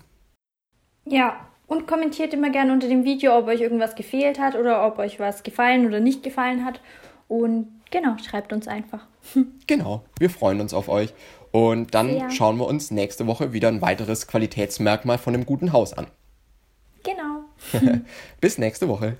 Ja, 1.04 1.48
und 1.66 1.86
kommentiert 1.86 2.34
immer 2.34 2.50
gerne 2.50 2.72
unter 2.72 2.88
dem 2.88 3.04
Video, 3.04 3.36
ob 3.36 3.46
euch 3.46 3.60
irgendwas 3.60 3.94
gefehlt 3.94 4.38
hat 4.38 4.54
oder 4.54 4.86
ob 4.86 4.98
euch 4.98 5.18
was 5.18 5.42
gefallen 5.42 5.86
oder 5.86 6.00
nicht 6.00 6.22
gefallen 6.22 6.64
hat. 6.64 6.80
Und 7.28 7.68
genau, 7.90 8.16
schreibt 8.18 8.52
uns 8.52 8.68
einfach. 8.68 9.06
genau, 9.66 10.02
wir 10.18 10.30
freuen 10.30 10.60
uns 10.60 10.74
auf 10.74 10.88
euch. 10.88 11.14
Und 11.50 11.94
dann 11.94 12.08
Sehr. 12.08 12.30
schauen 12.30 12.58
wir 12.58 12.66
uns 12.66 12.90
nächste 12.90 13.26
Woche 13.26 13.52
wieder 13.52 13.68
ein 13.68 13.82
weiteres 13.82 14.26
Qualitätsmerkmal 14.26 15.18
von 15.18 15.34
einem 15.34 15.46
guten 15.46 15.72
Haus 15.72 15.92
an. 15.92 16.06
Genau. 17.02 17.44
Bis 18.40 18.58
nächste 18.58 18.88
Woche. 18.88 19.16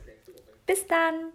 Bis 0.66 0.86
dann. 0.86 1.32